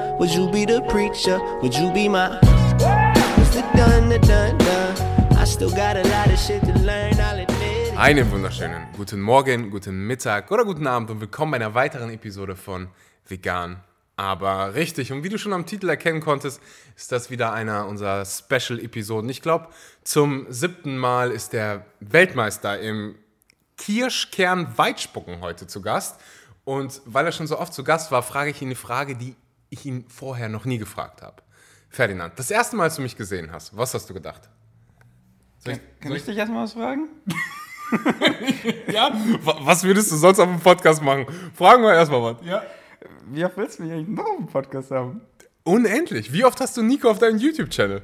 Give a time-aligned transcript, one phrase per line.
[0.00, 1.38] Would you be the preacher?
[1.60, 2.40] Would you be my?
[7.96, 12.56] Einen wunderschönen guten Morgen, guten Mittag oder guten Abend und willkommen bei einer weiteren Episode
[12.56, 12.88] von
[13.28, 13.84] Vegan.
[14.16, 16.60] Aber richtig, und wie du schon am Titel erkennen konntest,
[16.96, 19.30] ist das wieder einer unserer Special-Episoden.
[19.30, 19.68] Ich glaube,
[20.02, 23.14] zum siebten Mal ist der Weltmeister im
[23.76, 26.18] Kirschkern-Weitspucken heute zu Gast.
[26.64, 29.36] Und weil er schon so oft zu Gast war, frage ich ihn eine Frage, die
[29.74, 31.42] ich ihn vorher noch nie gefragt habe.
[31.90, 34.48] Ferdinand, das erste Mal, als du mich gesehen hast, was hast du gedacht?
[35.64, 37.08] Kann, kann ich dich erstmal was fragen?
[38.88, 39.12] Ja?
[39.42, 41.26] Wa- Was würdest du sonst auf dem Podcast machen?
[41.54, 42.44] Fragen wir erstmal was.
[42.44, 42.64] Ja.
[43.26, 45.20] Wie oft willst du mich eigentlich noch auf dem Podcast haben?
[45.62, 46.32] Unendlich.
[46.32, 48.02] Wie oft hast du Nico auf deinem YouTube-Channel?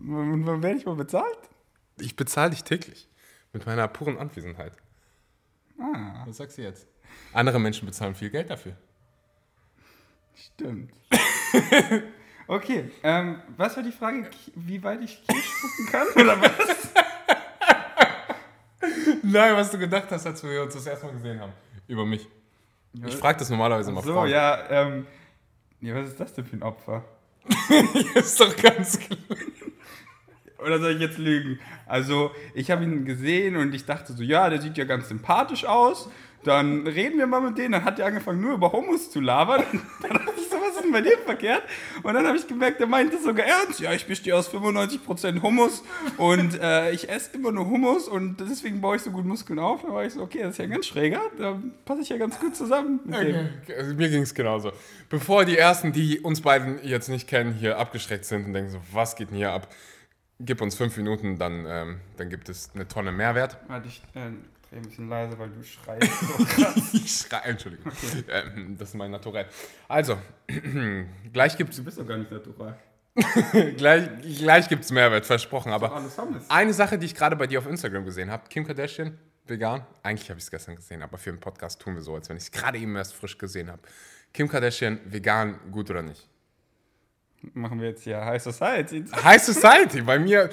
[0.00, 1.38] Und wann werde ich mal bezahlt?
[1.98, 3.08] Ich bezahle dich täglich.
[3.52, 4.72] Mit meiner puren Anwesenheit.
[5.78, 6.24] Ah.
[6.26, 6.86] Was sagst du jetzt?
[7.32, 8.72] Andere Menschen bezahlen viel Geld dafür.
[10.40, 10.92] Stimmt.
[12.46, 14.30] okay, ähm, was war die Frage?
[14.54, 16.06] Wie weit ich Kirsch spucken kann?
[16.22, 16.92] Oder was?
[19.22, 21.52] Nein, was du gedacht hast, als wir uns das erste Mal gesehen haben.
[21.86, 22.26] Über mich.
[23.06, 24.28] Ich frage das normalerweise immer So, Frauen.
[24.30, 25.06] ja, ähm.
[25.80, 27.04] Ja, was ist das denn für ein Opfer?
[28.14, 29.18] ist doch ganz klar.
[30.58, 31.58] Oder soll ich jetzt lügen?
[31.86, 35.64] Also, ich habe ihn gesehen und ich dachte so, ja, der sieht ja ganz sympathisch
[35.64, 36.10] aus.
[36.42, 37.72] Dann reden wir mal mit denen.
[37.72, 39.64] Dann hat er angefangen, nur über Hummus zu labern.
[40.02, 41.62] Dann dachte ich so, was ist denn bei dir verkehrt?
[42.02, 43.80] Und dann habe ich gemerkt, er meinte sogar ernst.
[43.80, 45.82] Ja, ich bestehe aus 95% Hummus
[46.16, 49.82] und äh, ich esse immer nur Hummus und deswegen baue ich so gut Muskeln auf.
[49.82, 51.20] Dann war ich so, okay, das ist ja ganz schräger.
[51.38, 53.48] Da passe ich ja ganz gut zusammen mit dem.
[53.62, 54.72] Okay, also mir ging es genauso.
[55.08, 58.80] Bevor die Ersten, die uns beiden jetzt nicht kennen, hier abgeschreckt sind und denken so,
[58.92, 59.68] was geht denn hier ab?
[60.38, 63.58] Gib uns fünf Minuten, dann, ähm, dann gibt es eine Tonne Mehrwert.
[63.68, 64.30] Warte, ich äh,
[64.72, 66.94] ein bisschen leiser, weil du schreist so krass.
[66.94, 67.92] Ich schreie, Entschuldigung.
[68.28, 69.46] Ähm, das ist mein Naturell.
[69.88, 70.16] Also,
[71.32, 72.78] gleich gibt Du bist doch gar nicht natural.
[73.14, 75.72] es gleich, gleich gibt's Mehrwert, versprochen.
[75.72, 76.00] Aber
[76.48, 79.84] eine Sache, die ich gerade bei dir auf Instagram gesehen habe, Kim Kardashian, vegan.
[80.02, 82.36] Eigentlich habe ich es gestern gesehen, aber für den Podcast tun wir so, als wenn
[82.36, 83.82] ich es gerade eben erst frisch gesehen habe.
[84.32, 86.28] Kim Kardashian, vegan, gut oder nicht?
[87.54, 89.04] Machen wir jetzt hier High Society.
[89.24, 90.50] High Society, bei mir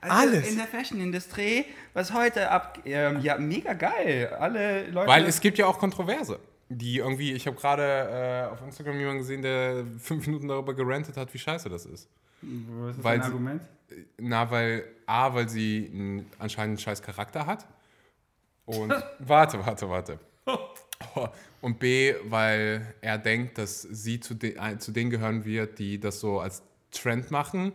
[0.00, 0.48] alles.
[0.50, 2.78] In der Fashion-Industrie, was heute ab.
[2.84, 4.28] Ähm, ja, mega geil.
[4.38, 5.08] Alle Leute.
[5.08, 6.38] Weil es gibt ja auch Kontroverse.
[6.68, 11.16] Die irgendwie, ich habe gerade äh, auf Instagram jemanden gesehen, der fünf Minuten darüber gerantet
[11.16, 12.08] hat, wie scheiße das ist.
[12.42, 13.62] Was ist weil dein sie- Argument?
[14.18, 17.66] Na, weil A, weil sie einen, anscheinend einen scheiß Charakter hat.
[18.66, 20.18] Und warte, warte, warte.
[21.60, 26.20] Und B, weil er denkt, dass sie zu, de, zu denen gehören wird, die das
[26.20, 26.62] so als
[26.92, 27.72] Trend machen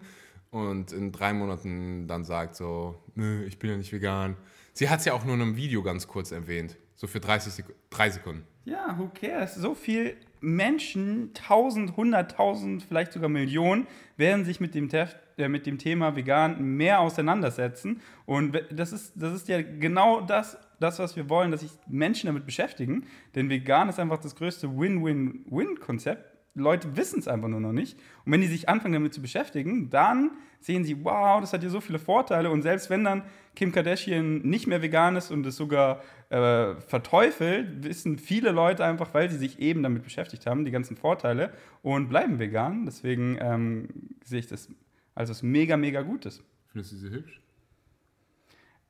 [0.55, 4.37] und in drei Monaten dann sagt so, nö, ich bin ja nicht vegan.
[4.71, 7.51] Sie hat es ja auch nur in einem Video ganz kurz erwähnt, so für 30
[7.51, 8.47] Sek drei Sekunden.
[8.63, 9.55] Ja, who cares?
[9.55, 13.85] So viel Menschen, tausend, hunderttausend, vielleicht sogar Millionen,
[14.15, 17.99] werden sich mit dem, Tef äh, mit dem Thema vegan mehr auseinandersetzen.
[18.25, 22.27] Und das ist, das ist ja genau das, das, was wir wollen, dass sich Menschen
[22.27, 23.07] damit beschäftigen.
[23.35, 26.34] Denn vegan ist einfach das größte Win-Win-Win-Konzept.
[26.55, 27.99] Leute wissen es einfach nur noch nicht.
[28.25, 31.69] Und wenn die sich anfangen damit zu beschäftigen, dann sehen sie, wow, das hat ja
[31.69, 32.49] so viele Vorteile.
[32.49, 33.23] Und selbst wenn dann
[33.55, 39.13] Kim Kardashian nicht mehr vegan ist und es sogar äh, verteufelt, wissen viele Leute einfach,
[39.13, 42.85] weil sie sich eben damit beschäftigt haben, die ganzen Vorteile und bleiben vegan.
[42.85, 43.89] Deswegen ähm,
[44.23, 44.69] sehe ich das
[45.13, 46.43] als was mega, mega Gutes.
[46.71, 47.41] Findest du sie hübsch?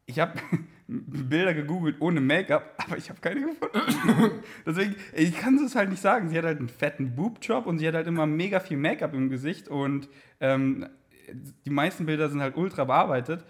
[0.06, 0.34] Ich habe
[0.88, 4.32] Bilder gegoogelt ohne Make-up, aber ich habe keine gefunden.
[4.66, 6.30] Deswegen, ich kann es halt nicht sagen.
[6.30, 9.30] Sie hat halt einen fetten Boob-Job und sie hat halt immer mega viel Make-up im
[9.30, 10.08] Gesicht und
[10.40, 10.88] ähm,
[11.66, 13.46] die meisten Bilder sind halt ultra bearbeitet.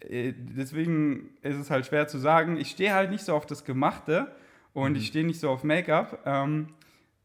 [0.00, 2.56] Äh, Deswegen ist es halt schwer zu sagen.
[2.56, 4.34] Ich stehe halt nicht so auf das Gemachte
[4.72, 6.22] und ich stehe nicht so auf Make-up.
[6.26, 6.66] Ähm,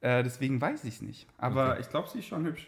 [0.01, 1.27] äh, deswegen weiß ich es nicht.
[1.39, 1.81] Aber Okay.
[1.81, 2.67] ich glaube, sie ist schon hübsch.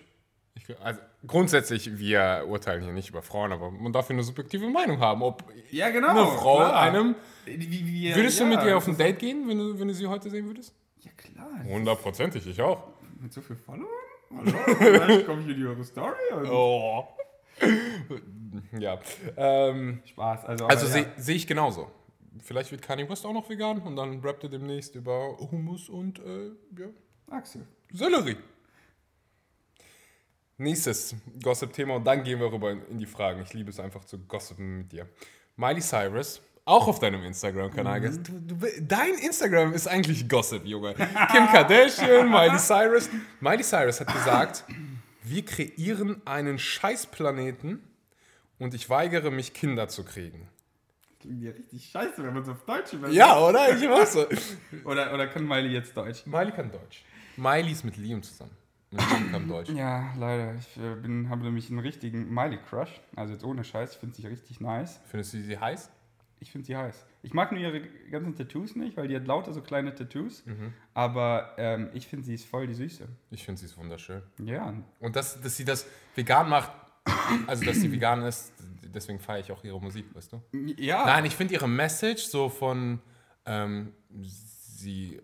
[0.68, 4.70] Ich, also grundsätzlich, wir urteilen hier nicht über Frauen, aber man darf ja eine subjektive
[4.70, 6.10] Meinung haben, ob Ja, genau.
[6.10, 6.80] eine Frau klar.
[6.82, 7.16] einem.
[7.46, 10.08] Wie, Würdest du ja, mit ihr auf ein Date gehen, wenn du, wenn du sie
[10.08, 10.74] heute sehen würdest?
[11.02, 11.64] Ja, klar.
[11.66, 12.84] Hundertprozentig, ich auch.
[13.20, 13.88] Mit so viel Followern?
[14.38, 14.52] Hallo?
[14.78, 17.08] Vielleicht komme ich in ihre Story und Oh.
[18.78, 19.00] ja.
[19.36, 20.46] Ähm, Spaß.
[20.46, 21.10] Also, also aber sehe ja.
[21.18, 21.90] seh ich genauso.
[22.42, 26.20] Vielleicht wird Kanye West auch noch vegan und dann rappt er demnächst über Hummus und
[26.20, 26.88] äh, ja,
[27.30, 27.66] Axel.
[27.92, 28.38] Sellerie.
[30.60, 33.42] Nächstes Gossip-Thema und dann gehen wir rüber in, die Fragen.
[33.42, 35.08] Ich liebe es einfach zu gossipen mit dir.
[35.56, 38.02] Miley Cyrus, auch auf deinem Instagram-Kanal.
[38.02, 38.24] Mhm.
[38.24, 40.94] Du, du, dein Instagram ist eigentlich Gossip, Junge.
[40.96, 43.10] Kim Kardashian, Miley Cyrus.
[43.40, 44.66] Miley Cyrus hat gesagt,
[45.24, 47.82] wir kreieren einen Scheißplaneten
[48.58, 50.50] und ich weigere mich, Kinder zu kriegen.
[51.22, 53.18] Klingt ja richtig scheiße, wenn man es auf Deutsch übersetzt.
[53.18, 53.76] Ja, oder?
[53.76, 54.26] Ich weiß so.
[54.84, 56.26] Oder, oder kann Miley jetzt Deutsch?
[56.26, 57.04] Miley kann Deutsch.
[57.38, 58.59] Miley ist mit Liam zusammen.
[59.70, 60.56] Ja, leider.
[60.56, 63.02] Ich äh, bin, habe nämlich einen richtigen Miley-Crush.
[63.16, 63.94] Also jetzt ohne Scheiß.
[63.94, 65.00] Ich finde sie richtig nice.
[65.06, 65.92] Findest du sie heiß?
[66.40, 67.06] Ich finde sie heiß.
[67.22, 70.46] Ich mag nur ihre ganzen Tattoos nicht, weil die hat lauter so kleine Tattoos.
[70.46, 70.74] Mhm.
[70.94, 73.08] Aber ähm, ich finde sie ist voll die Süße.
[73.32, 74.24] Ich finde sie ist wunderschön.
[74.44, 74.74] Ja.
[75.00, 76.72] Und dass, dass sie das vegan macht,
[77.48, 78.54] also dass sie vegan ist,
[78.84, 80.42] deswegen feiere ich auch ihre Musik, weißt du?
[80.78, 81.06] Ja.
[81.06, 83.02] Nein, ich finde ihre Message so von,
[83.46, 85.20] ähm, sie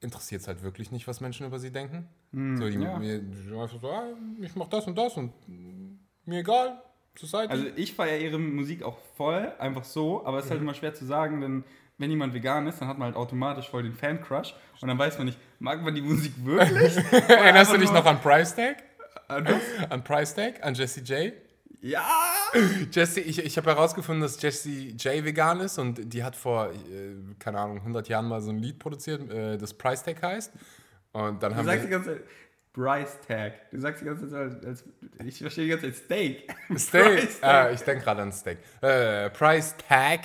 [0.00, 2.08] interessiert es halt wirklich nicht, was Menschen über sie denken.
[2.32, 2.38] So,
[2.68, 2.98] die, Hm, ja.
[2.98, 4.04] mir, die einfach so, ah,
[4.40, 6.82] ich mach das und das und mm, mir egal,
[7.18, 7.50] Society.
[7.50, 10.94] Also ich feiere ihre Musik auch voll, einfach so, aber es ist halt immer schwer
[10.94, 11.64] zu sagen, denn
[11.96, 15.18] wenn jemand vegan ist, dann hat man halt automatisch voll den Fan-Crush und dann weiß
[15.18, 16.96] man nicht, mag man die Musik wirklich?
[17.28, 18.84] Erinnerst du dich noch an Price Tag?
[19.26, 19.90] An was?
[19.90, 20.64] An Price Tag?
[20.64, 21.32] An Jesse J?
[21.80, 22.06] Ja!
[22.92, 27.16] Jesse, ich, ich habe herausgefunden, dass Jesse J vegan ist und die hat vor, äh,
[27.40, 30.52] keine Ahnung, 100 Jahren mal so ein Lied produziert, äh, das Price Tag heißt.
[31.12, 31.96] Und dann Du haben sagst die wir...
[31.98, 32.24] ganze Zeit
[32.72, 33.70] Bryce Tag.
[33.70, 34.84] Du sagst die ganze Zeit als,
[35.24, 36.54] ich verstehe die ganze Zeit Steak.
[36.76, 37.02] Steak.
[37.02, 38.58] Price Ah, ich denke gerade an Steak.
[38.80, 40.20] Äh, Price Tag.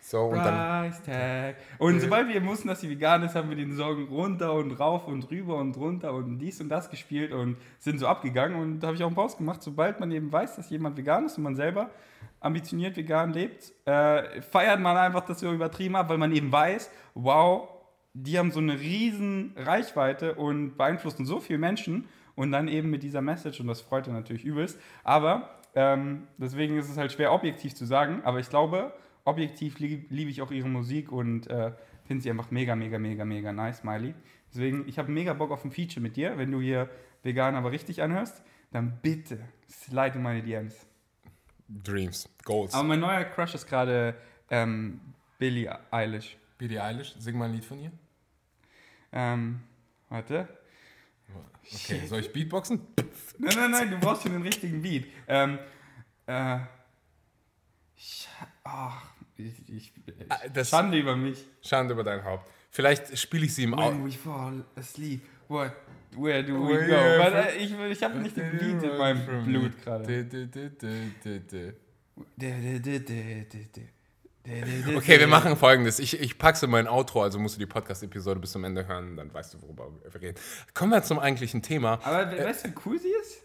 [0.00, 0.90] So, und dann...
[0.90, 1.56] Price Tag.
[1.78, 5.06] Und sobald wir wussten, dass sie vegan ist, haben wir den Song runter und rauf
[5.06, 8.60] und rüber und runter und dies und das gespielt und sind so abgegangen.
[8.60, 9.62] Und da habe ich auch einen Pause gemacht.
[9.62, 11.88] Sobald man eben weiß, dass jemand vegan ist und man selber
[12.40, 16.90] ambitioniert vegan lebt, äh, feiert man einfach das so übertrieben ab, weil man eben weiß,
[17.14, 17.70] wow,
[18.14, 22.06] die haben so eine riesen Reichweite und beeinflussen so viele Menschen
[22.36, 24.78] und dann eben mit dieser Message und das freut dann natürlich übelst.
[25.02, 28.92] Aber ähm, deswegen ist es halt schwer objektiv zu sagen, aber ich glaube,
[29.24, 31.72] objektiv lieb, liebe ich auch ihre Musik und äh,
[32.04, 34.14] finde sie einfach mega, mega, mega, mega nice, Miley.
[34.52, 36.38] Deswegen, ich habe mega Bock auf ein Feature mit dir.
[36.38, 36.88] Wenn du hier
[37.24, 40.86] vegan aber richtig anhörst, dann bitte slide in meine DMs.
[41.68, 42.74] Dreams, Goals.
[42.74, 44.14] Aber mein neuer Crush ist gerade
[44.50, 45.00] ähm,
[45.38, 46.36] Billie Eilish.
[46.58, 47.90] Billie Eilish, sing mal ein Lied von ihr.
[49.16, 49.60] Ähm,
[50.08, 50.48] warte.
[51.72, 52.80] Okay, soll ich Beatboxen?
[53.38, 55.06] Nein, nein, nein, du brauchst hier den richtigen Beat.
[55.28, 55.58] Ähm,
[56.26, 56.58] äh,
[57.96, 58.28] ich,
[58.64, 59.02] ach,
[59.36, 59.92] ich, ich,
[60.28, 61.46] Ah, das- Schande über mich.
[61.62, 62.50] Schande über dein Haupt.
[62.70, 63.96] Vielleicht spiele ich sie im Auto.
[63.96, 65.72] When we fall asleep, what,
[66.16, 66.92] where do we go?
[66.92, 70.04] Weil, ich ich habe nicht den Beat in meinem Blut gerade.
[74.96, 75.98] Okay, wir machen folgendes.
[75.98, 79.16] Ich, ich packe so mein Outro, also musst du die Podcast-Episode bis zum Ende hören,
[79.16, 80.38] dann weißt du, worüber wir reden.
[80.74, 81.98] Kommen wir zum eigentlichen Thema.
[82.04, 83.38] Aber we- weißt du, wie cool sie ist?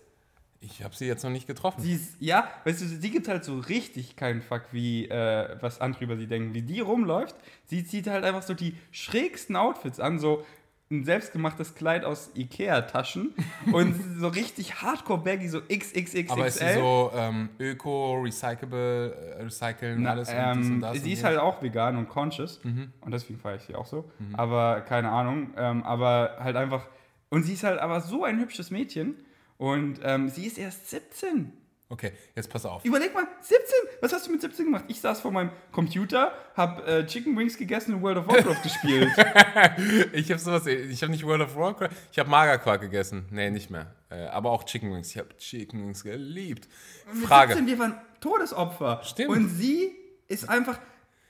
[0.62, 1.82] Ich habe sie jetzt noch nicht getroffen.
[1.82, 5.80] Sie ist, ja, weißt du, sie gibt halt so richtig keinen Fuck, wie, äh, was
[5.80, 6.54] andere über sie denken.
[6.54, 7.38] Wie die rumläuft,
[7.68, 10.46] sie zieht halt einfach so die schrägsten Outfits an, so
[10.92, 13.36] ein selbstgemachtes Kleid aus Ikea-Taschen
[13.72, 16.32] und so richtig hardcore-baggy, so XXXXL.
[16.32, 20.82] Aber ist sie so ähm, öko, recyclable, äh, recyceln, Na, alles und dies und ähm,
[20.82, 21.02] das?
[21.04, 24.10] sie ist halt auch vegan und conscious und deswegen feiere ich sie auch so.
[24.34, 26.88] Aber keine Ahnung, ähm, aber halt einfach
[27.30, 29.16] und sie ist halt aber so ein hübsches Mädchen
[29.58, 31.54] und ähm, sie ist erst 17.
[31.92, 32.86] Okay, jetzt pass auf.
[32.86, 33.58] Überleg mal, 17?
[34.02, 34.86] Was hast du mit 17 gemacht?
[34.90, 39.10] Ich saß vor meinem Computer, hab äh, Chicken Wings gegessen und World of Warcraft gespielt.
[40.14, 43.26] Ich habe sowas, ich habe nicht World of Warcraft, ich habe Magerquark gegessen.
[43.32, 43.94] Nee, nicht mehr.
[44.10, 45.10] Äh, aber auch Chicken Wings.
[45.10, 46.68] Ich habe Chicken Wings geliebt.
[47.12, 47.54] Mit Frage.
[47.54, 49.02] 17, wir waren Todesopfer.
[49.04, 49.30] Stimmt.
[49.30, 49.96] Und sie
[50.28, 50.80] ist einfach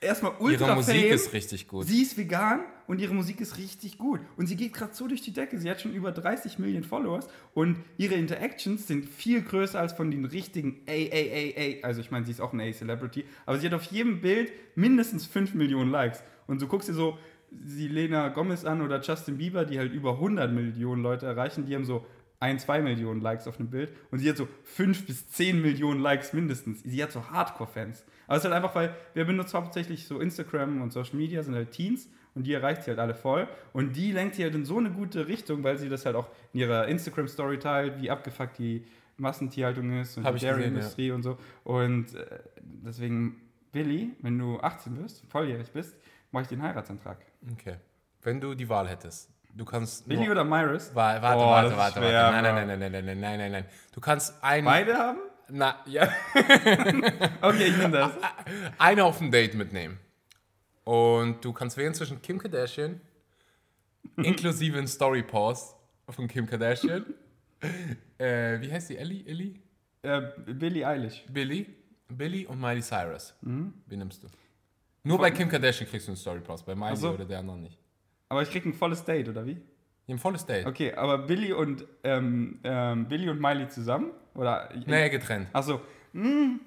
[0.02, 1.14] erstmal ultra Ihre Musik fame.
[1.14, 1.88] ist richtig gut.
[1.88, 4.20] Sie ist vegan und ihre Musik ist richtig gut.
[4.36, 5.60] Und sie geht gerade so durch die Decke.
[5.60, 10.10] Sie hat schon über 30 Millionen Followers und ihre Interactions sind viel größer als von
[10.10, 11.84] den richtigen AAAA.
[11.84, 15.28] Also ich meine, sie ist auch eine A-Celebrity, aber sie hat auf jedem Bild mindestens
[15.28, 16.24] 5 Millionen Likes.
[16.48, 17.20] Und so guckst du so
[17.64, 21.76] sie Lena Gomez an oder Justin Bieber, die halt über 100 Millionen Leute erreichen, die
[21.76, 22.08] haben so
[22.40, 26.02] ein, zwei Millionen Likes auf einem Bild und sie hat so 5 bis 10 Millionen
[26.02, 26.82] Likes mindestens.
[26.82, 28.04] Sie hat so Hardcore-Fans.
[28.26, 31.54] Aber es ist halt einfach, weil wir benutzen hauptsächlich so Instagram und Social Media, sind
[31.54, 33.48] halt Teens und die erreicht sie halt alle voll.
[33.74, 36.28] Und die lenkt sie halt in so eine gute Richtung, weil sie das halt auch
[36.54, 38.86] in ihrer Instagram-Story teilt, wie abgefuckt die
[39.18, 41.38] Massentierhaltung ist und Hab die Dairy-Industrie und so.
[41.64, 42.26] Und äh,
[42.62, 45.96] deswegen, Billy, wenn du 18 bist, volljährig bist,
[46.32, 47.18] mache ich den Heiratsantrag.
[47.54, 47.76] Okay.
[48.22, 50.08] Wenn du die Wahl hättest, du kannst.
[50.08, 50.92] Billy oder Myris?
[50.96, 52.00] Wa- Warte, Oh, warte, warte, ist warte.
[52.00, 53.66] schwer, Nein, nein, nein, nein, nein, nein, nein, nein, nein, nein.
[53.94, 55.20] Du kannst ein, Beide haben?
[55.50, 56.08] na, ja,
[57.42, 58.12] Okay, ich nehme das.
[58.78, 59.98] eine auf ein Date mitnehmen.
[60.84, 63.00] Und du kannst wählen zwischen Kim Kardashian,
[64.18, 65.76] inklusive ein Story-Post
[66.10, 67.06] von Kim Kardashian.
[68.18, 68.98] äh, wie heißt die?
[68.98, 69.26] Ellie?
[69.26, 69.56] Ellie?
[70.02, 71.26] Äh, Billie Eilish.
[71.32, 71.68] Billy?
[72.08, 73.36] Billy und Miley Cyrus.
[73.42, 73.74] Mhm.
[73.86, 74.28] Wie nimmst du?
[75.04, 77.12] Nur bei Kim Kardashian kriegst du einen Story-Post, bei Miley Ach so.
[77.12, 77.78] oder der anderen nicht.
[78.30, 79.58] Aber ich krieg ein volles Date, oder wie?
[80.08, 80.66] Ein volles Date.
[80.66, 84.12] Okay, aber Billy und, ähm, ähm, Billy und Miley zusammen?
[84.34, 84.70] Oder?
[84.86, 85.50] Nee, getrennt.
[85.54, 85.82] Achso.
[86.14, 86.62] Hm.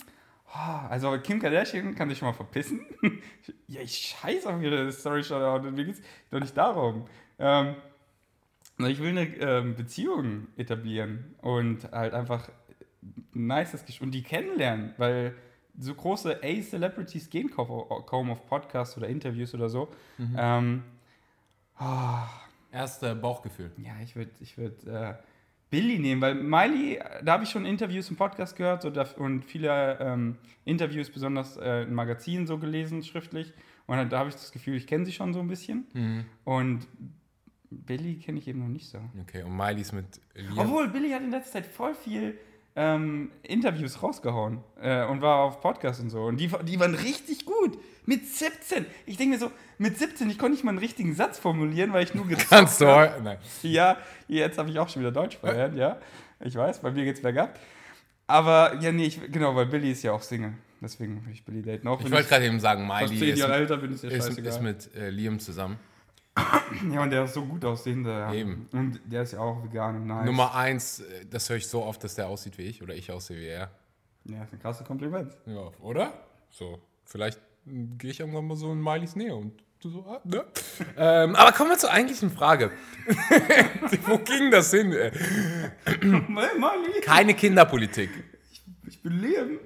[0.55, 2.85] Oh, Also Kim Kardashian kann sich schon mal verpissen.
[3.69, 5.71] ja, ich scheiße auf ihre Story Shoutout.
[5.71, 7.07] Mir geht's doch nicht darum.
[7.39, 7.77] Ähm,
[8.79, 12.49] Ich will eine ähm, Beziehung etablieren und halt einfach
[13.03, 15.35] ein nices Gespräch und die kennenlernen, weil
[15.79, 19.89] so große A-Celebrities gehen kaum, auf Podcasts oder Interviews oder so.
[20.37, 20.83] Ähm,
[22.71, 23.71] Erste Bauchgefühl.
[23.79, 25.15] ja, ich würde ich würd, äh,
[25.73, 29.99] Billy nehmen, weil Miley, da habe ich schon Interviews im Podcast gehört so, und viele
[30.01, 30.37] ähm,
[30.67, 33.55] Interviews, besonders äh, in Magazinen so gelesen, schriftlich.
[33.87, 35.87] Und da habe ich das Gefühl, ich kenne sie schon so ein bisschen.
[35.95, 36.25] Mhm.
[36.45, 36.87] Und
[37.71, 38.99] Billy kenne ich eben noch nicht so.
[39.23, 40.59] Okay, und Miley ist mit Liam.
[40.59, 42.39] Obwohl, Billy hat in letzter Zeit voll viel
[42.77, 46.25] ähm, Interviews rausgehauen äh, und war auf Podcasts und so.
[46.25, 47.79] Und die, die waren richtig gut.
[48.05, 48.85] Mit 17.
[49.07, 52.03] Ich denke mir so, mit 17, ich konnte nicht mal einen richtigen Satz formulieren, weil
[52.05, 53.15] ich nur gezockt Kannst du hab.
[53.17, 53.39] heu- Nein.
[53.63, 53.97] Ja,
[54.29, 56.01] jetzt habe ich auch schon wieder Deutsch verlernt, ja.
[56.41, 57.59] Ich weiß, bei mir geht's bergab.
[58.27, 60.55] Aber, ja, nee, ich, genau, weil Billy ist ja auch Single.
[60.81, 61.87] Deswegen will ich Billy daten.
[61.87, 64.61] Auch Ich wollte gerade eben sagen, Miley ist, Jahre älter bin, ist ja ist, ist
[64.63, 65.79] mit äh, Liam zusammen.
[66.91, 68.07] ja, und der ist so gut aussehend.
[68.07, 68.33] Ja.
[68.33, 68.69] Eben.
[68.73, 70.25] Und der ist ja auch vegan und nice.
[70.27, 73.13] Nummer eins, äh, das höre ich so oft, dass der aussieht wie ich oder ich
[73.13, 73.71] aussehe wie er.
[74.25, 75.33] Ja, ist ein krasses Kompliment.
[75.47, 76.13] Ja, oder?
[76.51, 80.45] So, vielleicht gehe ich irgendwann mal so in Mileys Nähe und du so, ah, ne?
[80.97, 82.71] ähm, aber kommen wir zur eigentlichen Frage.
[84.07, 84.95] Wo ging das hin?
[87.03, 88.11] Keine Kinderpolitik.
[88.87, 89.59] ich bin Liam.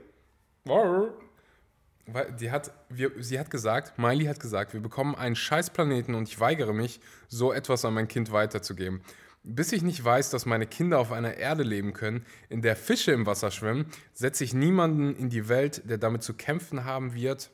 [2.06, 6.28] Weil die hat, wir, sie hat gesagt, Miley hat gesagt, wir bekommen einen Scheißplaneten und
[6.28, 9.00] ich weigere mich, so etwas an mein Kind weiterzugeben.
[9.42, 13.12] Bis ich nicht weiß, dass meine Kinder auf einer Erde leben können, in der Fische
[13.12, 17.50] im Wasser schwimmen, setze ich niemanden in die Welt, der damit zu kämpfen haben wird.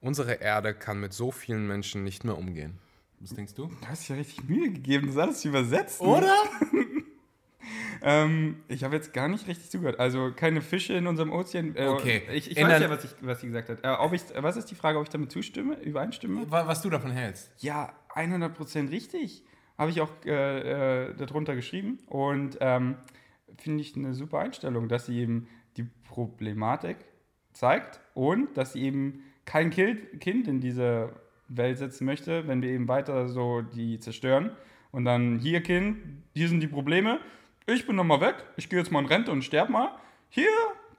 [0.00, 2.78] Unsere Erde kann mit so vielen Menschen nicht mehr umgehen.
[3.20, 3.66] Was denkst du?
[3.66, 6.06] Du hast ja richtig Mühe gegeben, das alles zu übersetzen.
[6.06, 6.34] Oder?
[8.00, 9.98] Ähm, ich habe jetzt gar nicht richtig zugehört.
[9.98, 11.74] Also keine Fische in unserem Ozean.
[11.74, 12.22] Äh, Okay.
[12.32, 13.84] Ich, ich weiß ja, was, ich, was sie gesagt hat.
[13.84, 16.46] Äh, ob ich, was ist die Frage, ob ich damit zustimme, übereinstimme?
[16.48, 17.50] Was du davon hältst?
[17.58, 19.44] Ja, 100% richtig.
[19.76, 21.98] Habe ich auch äh, äh, darunter geschrieben.
[22.06, 22.96] Und ähm,
[23.58, 26.98] finde ich eine super Einstellung, dass sie eben die Problematik
[27.52, 31.10] zeigt und dass sie eben kein Kind, in diese
[31.48, 34.50] Welt setzen möchte, wenn wir eben weiter so die zerstören.
[34.90, 35.96] Und dann, hier Kind,
[36.34, 37.18] hier sind die Probleme.
[37.66, 38.36] Ich bin nochmal weg.
[38.58, 39.92] Ich gehe jetzt mal in Rente und sterb mal.
[40.28, 40.50] Hier,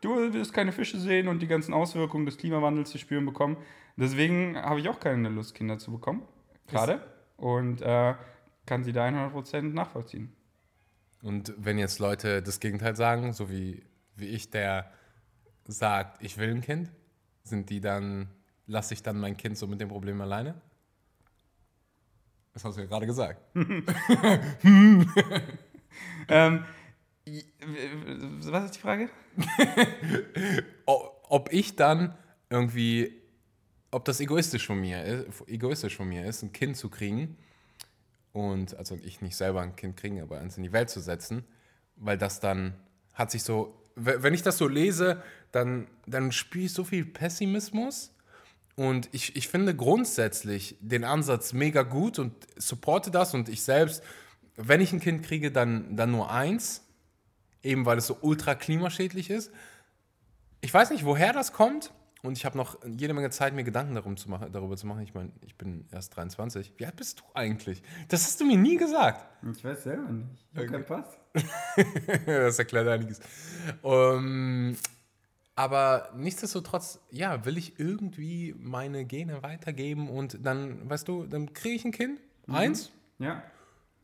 [0.01, 3.57] du wirst keine Fische sehen und die ganzen Auswirkungen des Klimawandels zu spüren bekommen.
[3.97, 6.23] Deswegen habe ich auch keine Lust, Kinder zu bekommen.
[6.67, 7.01] Gerade.
[7.37, 8.15] Und äh,
[8.65, 10.35] kann sie da 100% nachvollziehen.
[11.21, 13.83] Und wenn jetzt Leute das Gegenteil sagen, so wie,
[14.15, 14.91] wie ich, der
[15.65, 16.89] sagt, ich will ein Kind,
[17.43, 18.29] sind die dann,
[18.69, 20.55] lasse ich dann mein Kind so mit dem Problem alleine?
[22.53, 23.41] Das hast du ja gerade gesagt.
[26.27, 26.63] Ähm,
[27.25, 29.09] was ist die Frage?
[30.85, 32.15] Ob ich dann
[32.49, 33.21] irgendwie,
[33.91, 37.37] ob das egoistisch von mir ist, egoistisch von mir ist, ein Kind zu kriegen
[38.31, 41.43] und, also ich nicht selber ein Kind kriegen, aber eins in die Welt zu setzen,
[41.95, 42.75] weil das dann
[43.13, 45.21] hat sich so, wenn ich das so lese,
[45.51, 48.11] dann, dann spüre ich so viel Pessimismus
[48.79, 54.01] und ich, ich finde grundsätzlich den Ansatz mega gut und supporte das und ich selbst,
[54.55, 56.87] wenn ich ein Kind kriege, dann, dann nur eins,
[57.61, 59.51] eben weil es so ultra klimaschädlich ist.
[60.61, 63.95] Ich weiß nicht, woher das kommt und ich habe noch jede Menge Zeit, mir Gedanken
[63.95, 65.01] darum zu machen, darüber zu machen.
[65.01, 66.71] Ich meine, ich bin erst 23.
[66.77, 67.83] Wie alt bist du eigentlich?
[68.07, 69.25] Das hast du mir nie gesagt.
[69.53, 70.47] Ich weiß selber nicht.
[70.53, 71.17] Ich habe keinen Pass.
[72.25, 73.19] das erklärt einiges.
[73.83, 74.77] Ähm,
[75.59, 81.75] aber nichtsdestotrotz, ja, will ich irgendwie meine Gene weitergeben und dann, weißt du, dann kriege
[81.75, 83.43] ich ein Kind, eins, Ja.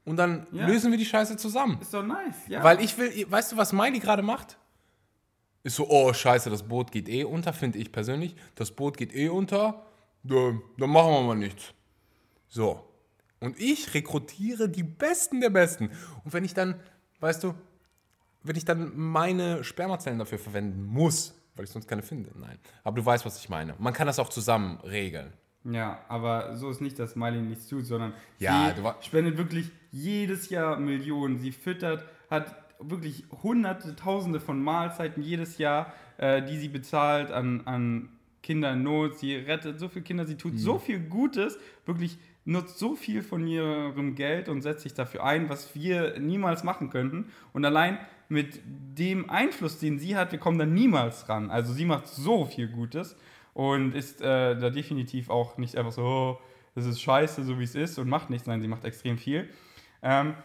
[0.04, 0.68] und dann Ja.
[0.68, 1.78] lösen wir die Scheiße zusammen.
[1.80, 2.36] Ist doch nice.
[2.50, 2.62] Ja.
[2.62, 4.58] Weil ich will, weißt du, was Miley gerade macht?
[5.64, 8.36] Ist so, oh scheiße, das Boot geht eh unter, finde ich persönlich.
[8.56, 9.86] Das Boot geht eh unter,
[10.24, 11.74] dann, dann machen wir mal nichts.
[12.50, 12.84] So.
[13.40, 15.90] Und ich rekrutiere die Besten der Besten.
[16.26, 16.82] Und wenn ich dann,
[17.22, 17.54] weißt du,
[18.44, 22.58] wenn ich dann meine Spermazellen dafür verwenden muss, weil ich sonst keine finde, nein.
[22.84, 23.76] Aber du weißt, was ich meine.
[23.80, 25.34] Man kann das auch zusammen regeln.
[25.64, 30.50] Ja, aber so ist nicht, dass Miley nichts tut, sondern Ja, sie spendet wirklich jedes
[30.50, 31.40] Jahr Millionen.
[31.40, 37.62] Sie füttert, hat wirklich hunderte, tausende von Mahlzeiten jedes Jahr, äh, die sie bezahlt an,
[37.66, 38.10] an
[38.44, 39.18] Kinder in Not.
[39.18, 40.58] Sie rettet so viele Kinder, sie tut Mhm.
[40.60, 45.50] so viel Gutes, wirklich nutzt so viel von ihrem Geld und setzt sich dafür ein,
[45.50, 47.32] was wir niemals machen könnten.
[47.54, 47.98] Und allein
[48.30, 51.52] mit dem Einfluss, den sie hat, wir kommen da niemals ran.
[51.52, 53.16] Also sie macht so viel Gutes
[53.54, 56.40] und ist äh, da definitiv auch nicht einfach so, oh,
[56.76, 58.48] das ist scheiße, so wie es ist und macht nichts.
[58.48, 59.50] Nein, sie macht extrem viel.
[60.02, 60.36] Ähm,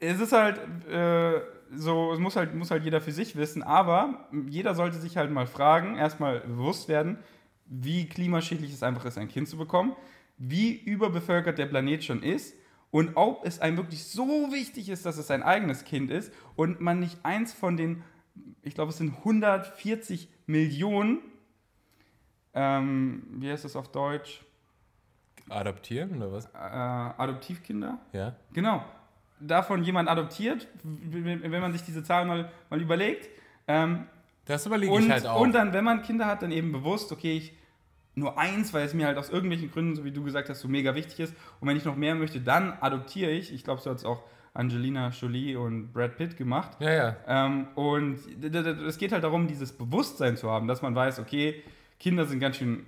[0.00, 1.40] es ist halt äh,
[1.74, 5.30] so, es muss halt, muss halt jeder für sich wissen, aber jeder sollte sich halt
[5.30, 7.18] mal fragen, erstmal bewusst werden,
[7.66, 9.94] wie klimaschädlich es einfach ist, ein Kind zu bekommen,
[10.36, 12.54] wie überbevölkert der Planet schon ist
[12.92, 16.80] und ob es einem wirklich so wichtig ist, dass es sein eigenes Kind ist und
[16.80, 18.04] man nicht eins von den,
[18.62, 21.18] ich glaube, es sind 140 Millionen,
[22.54, 24.44] ähm, wie heißt das auf Deutsch,
[25.48, 26.46] Adoptieren oder was?
[26.46, 28.36] äh, Adoptivkinder, Ja.
[28.52, 28.84] genau,
[29.40, 33.28] davon jemand adoptiert, wenn man sich diese Zahlen mal, mal überlegt.
[33.66, 34.06] Ähm,
[34.44, 35.40] Das überlege und, ich halt auch.
[35.40, 37.54] und dann, wenn man Kinder hat, dann eben bewusst, okay, ich
[38.14, 40.68] nur eins, weil es mir halt aus irgendwelchen Gründen, so wie du gesagt hast, so
[40.68, 41.34] mega wichtig ist.
[41.60, 43.52] Und wenn ich noch mehr möchte, dann adoptiere ich.
[43.52, 44.22] Ich glaube, so hat es auch
[44.54, 46.76] Angelina Jolie und Brad Pitt gemacht.
[46.80, 47.16] ja, ja.
[47.26, 51.62] Ähm, und es geht halt darum, dieses Bewusstsein zu haben, dass man weiß, okay,
[51.98, 52.84] Kinder sind ganz schön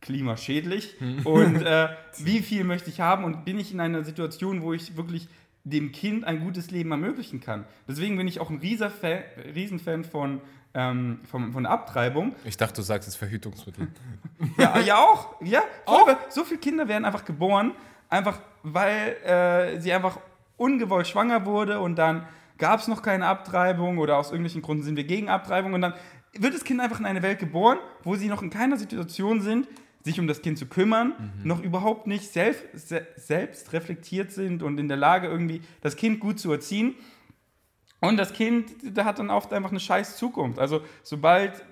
[0.00, 4.72] klimaschädlich und äh, wie viel möchte ich haben und bin ich in einer Situation, wo
[4.72, 5.28] ich wirklich
[5.64, 7.64] dem Kind ein gutes Leben ermöglichen kann.
[7.86, 9.22] Deswegen bin ich auch ein rieser Fan,
[9.54, 10.40] Riesenfan von,
[10.74, 12.34] ähm, von, von Abtreibung.
[12.44, 13.88] Ich dachte, du sagst jetzt Verhütungsmittel.
[14.58, 15.40] Ja, ja auch.
[15.40, 17.72] Ja, voll, weil so viele Kinder werden einfach geboren,
[18.08, 20.18] einfach weil äh, sie einfach
[20.56, 22.26] ungewollt schwanger wurde und dann
[22.58, 25.94] gab es noch keine Abtreibung oder aus irgendwelchen Gründen sind wir gegen Abtreibung und dann
[26.34, 29.68] wird das Kind einfach in eine Welt geboren, wo sie noch in keiner Situation sind,
[30.02, 34.78] sich um das Kind zu kümmern, noch überhaupt nicht selbst, se selbst reflektiert sind und
[34.78, 36.94] in der Lage irgendwie das Kind gut zu erziehen.
[38.00, 40.58] Und das Kind, da hat dann oft einfach eine scheiß Zukunft.
[40.58, 41.64] Also sobald,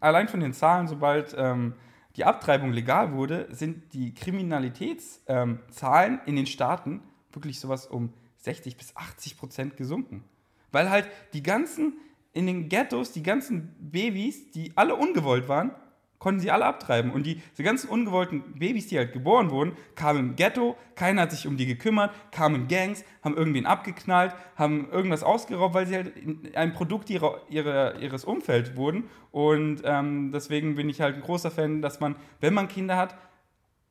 [0.00, 1.74] allein von den Zahlen, sobald ähm,
[2.16, 8.78] die Abtreibung legal wurde, sind die Kriminalitätszahlen ähm, in den Staaten wirklich sowas um 60
[8.78, 10.24] bis 80 Prozent gesunken.
[10.72, 11.98] Weil halt die ganzen,
[12.32, 15.72] in den Ghettos, die ganzen Babys, die alle ungewollt waren,
[16.18, 17.10] konnten sie alle abtreiben.
[17.12, 21.30] Und die, diese ganzen ungewollten Babys, die halt geboren wurden, kamen im Ghetto, keiner hat
[21.30, 26.16] sich um die gekümmert, kamen Gangs, haben irgendwen abgeknallt, haben irgendwas ausgeraubt, weil sie halt
[26.16, 29.04] in- ein Produkt ihrer, ihrer, ihres Umfelds wurden.
[29.30, 33.16] Und ähm, deswegen bin ich halt ein großer Fan, dass man, wenn man Kinder hat,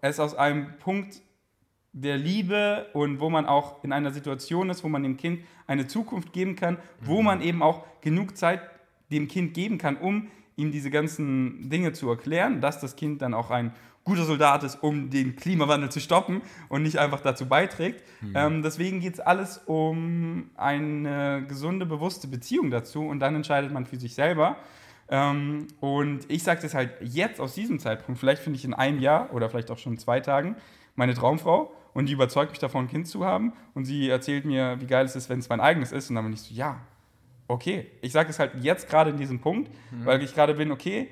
[0.01, 1.21] es aus einem Punkt
[1.93, 5.87] der Liebe und wo man auch in einer Situation ist, wo man dem Kind eine
[5.87, 8.61] Zukunft geben kann, wo man eben auch genug Zeit
[9.11, 13.33] dem Kind geben kann, um ihm diese ganzen Dinge zu erklären, dass das Kind dann
[13.33, 18.03] auch ein guter Soldat ist, um den Klimawandel zu stoppen und nicht einfach dazu beiträgt.
[18.35, 23.85] Ähm, deswegen geht es alles um eine gesunde, bewusste Beziehung dazu und dann entscheidet man
[23.85, 24.57] für sich selber.
[25.09, 28.99] Ähm, und ich sage das halt jetzt aus diesem Zeitpunkt, vielleicht finde ich in einem
[28.99, 30.55] Jahr oder vielleicht auch schon in zwei Tagen
[30.95, 34.77] meine Traumfrau und die überzeugt mich davon, ein Kind zu haben und sie erzählt mir,
[34.79, 36.79] wie geil es ist, wenn es mein eigenes ist und dann bin ich so, ja,
[37.47, 37.87] okay.
[38.01, 39.71] Ich sage es halt jetzt gerade in diesem Punkt,
[40.03, 41.09] weil ich gerade bin, okay,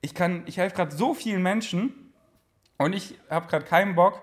[0.00, 2.12] ich kann, ich helfe gerade so vielen Menschen
[2.78, 4.22] und ich habe gerade keinen Bock,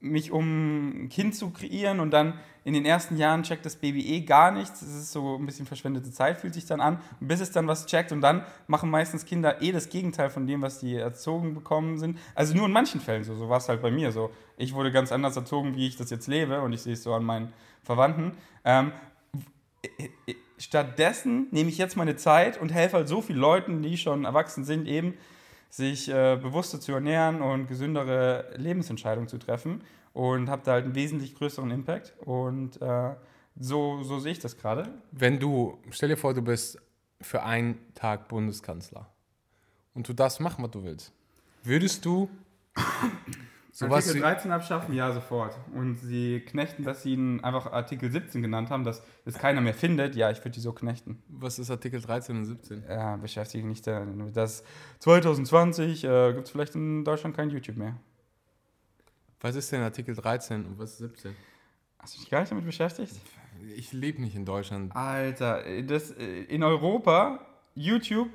[0.00, 4.06] mich um ein Kind zu kreieren und dann in den ersten Jahren checkt das Baby
[4.06, 4.82] eh gar nichts.
[4.82, 7.86] Es ist so ein bisschen verschwendete Zeit, fühlt sich dann an, bis es dann was
[7.86, 11.98] checkt und dann machen meistens Kinder eh das Gegenteil von dem, was die erzogen bekommen
[11.98, 12.18] sind.
[12.34, 14.30] Also nur in manchen Fällen so, so war es halt bei mir so.
[14.56, 17.14] Ich wurde ganz anders erzogen, wie ich das jetzt lebe und ich sehe es so
[17.14, 18.32] an meinen Verwandten.
[18.64, 18.92] Ähm,
[20.58, 24.64] stattdessen nehme ich jetzt meine Zeit und helfe halt so vielen Leuten, die schon erwachsen
[24.64, 25.14] sind, eben
[25.70, 30.94] sich äh, bewusster zu ernähren und gesündere Lebensentscheidungen zu treffen und habe da halt einen
[30.94, 33.14] wesentlich größeren Impact und äh,
[33.58, 34.88] so, so sehe ich das gerade.
[35.12, 36.78] Wenn du, stell dir vor, du bist
[37.20, 39.08] für einen Tag Bundeskanzler
[39.94, 41.12] und du darfst machen, was du willst.
[41.62, 42.28] Würdest du
[43.72, 44.94] sowas Artikel wie, 13 abschaffen?
[44.94, 45.56] Ja, sofort.
[45.74, 49.74] Und sie knechten, dass sie ihn einfach Artikel 17 genannt haben, dass es keiner mehr
[49.74, 50.16] findet.
[50.16, 51.22] Ja, ich würde die so knechten.
[51.28, 52.84] was ist Artikel 13 und 17?
[52.88, 54.36] Ja, beschäftige mich damit.
[54.36, 54.64] Das
[55.00, 57.96] 2020 äh, gibt es vielleicht in Deutschland kein YouTube mehr.
[59.40, 61.34] Was ist denn Artikel 13 und was ist 17?
[61.98, 63.14] Hast du dich gar nicht damit beschäftigt?
[63.76, 64.94] Ich lebe nicht in Deutschland.
[64.94, 68.30] Alter, das, äh, in Europa, YouTube,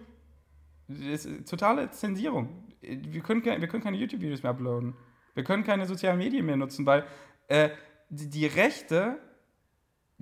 [0.88, 2.50] ist totale Zensierung.
[2.82, 4.93] Wir können, wir können keine YouTube-Videos mehr uploaden.
[5.36, 7.06] Wir können keine sozialen Medien mehr nutzen, weil
[7.48, 7.69] äh,
[8.10, 9.17] die, die Rechte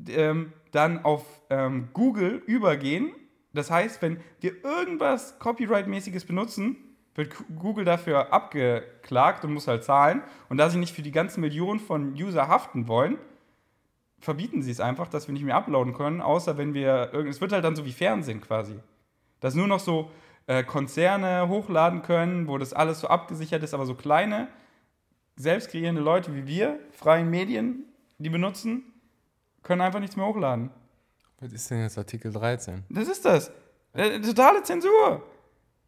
[0.09, 3.13] ähm, dann auf ähm, Google übergehen.
[3.53, 6.75] Das heißt, wenn wir irgendwas Copyright-mäßiges benutzen,
[7.15, 10.23] wird Google dafür abgeklagt und muss halt zahlen.
[10.49, 13.17] Und da sie nicht für die ganzen Millionen von User haften wollen,
[14.19, 17.41] verbieten sie es einfach, dass wir nicht mehr uploaden können, außer wenn wir irgend es
[17.41, 18.79] wird halt dann so wie Fernsehen quasi.
[19.41, 20.09] Dass nur noch so
[20.47, 24.47] äh, Konzerne hochladen können, wo das alles so abgesichert ist, aber so kleine,
[25.35, 27.85] selbst kreierende Leute wie wir, freien Medien,
[28.17, 28.83] die benutzen,
[29.63, 30.69] können einfach nichts mehr hochladen.
[31.39, 32.83] Was ist denn jetzt Artikel 13?
[32.89, 33.51] Das ist das.
[33.93, 35.23] Äh, totale Zensur.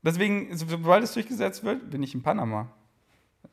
[0.01, 2.71] Deswegen, so- sobald es durchgesetzt wird, bin ich in Panama.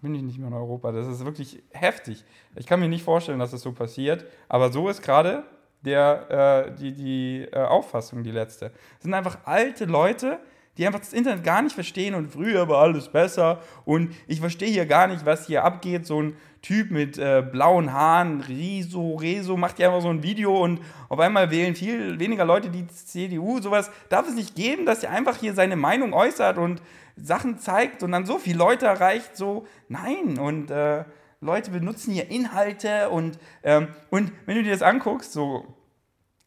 [0.00, 0.90] Bin ich nicht mehr in Europa.
[0.90, 2.24] Das ist wirklich heftig.
[2.56, 4.26] Ich kann mir nicht vorstellen, dass das so passiert.
[4.48, 5.44] Aber so ist gerade
[5.82, 8.72] der, äh, die, die äh, Auffassung, die letzte.
[8.98, 10.40] Es sind einfach alte Leute,
[10.78, 14.70] die einfach das Internet gar nicht verstehen und früher war alles besser und ich verstehe
[14.70, 16.06] hier gar nicht, was hier abgeht.
[16.06, 20.62] So ein Typ mit äh, blauen Haaren, Riso, Rezo, macht hier einfach so ein Video
[20.62, 23.60] und auf einmal wählen viel weniger Leute die CDU.
[23.60, 26.80] Sowas darf es nicht geben, dass er einfach hier seine Meinung äußert und
[27.16, 29.36] Sachen zeigt und dann so viele Leute erreicht.
[29.36, 30.38] So, nein.
[30.38, 31.04] Und äh,
[31.42, 35.66] Leute benutzen hier Inhalte und, ähm, und wenn du dir das anguckst, so,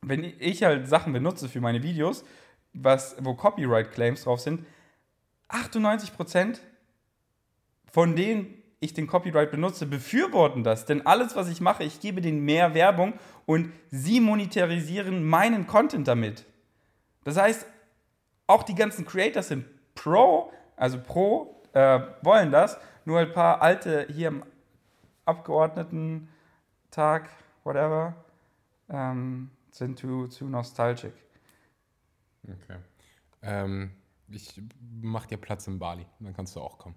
[0.02, 2.24] wenn ich halt Sachen benutze für meine Videos,
[2.76, 4.66] was, wo Copyright-Claims drauf sind,
[5.50, 6.60] 98%
[7.96, 10.84] von denen ich den Copyright benutze, befürworten das.
[10.86, 13.14] Denn alles, was ich mache, ich gebe denen mehr Werbung
[13.46, 16.44] und sie monetarisieren meinen Content damit.
[17.24, 17.66] Das heißt,
[18.48, 19.64] auch die ganzen Creators sind
[19.96, 22.78] pro, also pro, äh, wollen das.
[23.06, 24.44] Nur ein paar alte hier im
[25.24, 27.30] Abgeordnetentag,
[27.64, 28.14] whatever,
[28.90, 31.14] ähm, sind zu, nostalgic.
[32.48, 32.78] Okay.
[33.42, 33.92] Ähm,
[34.30, 34.62] ich
[35.02, 36.96] mach dir Platz in Bali, dann kannst du auch kommen.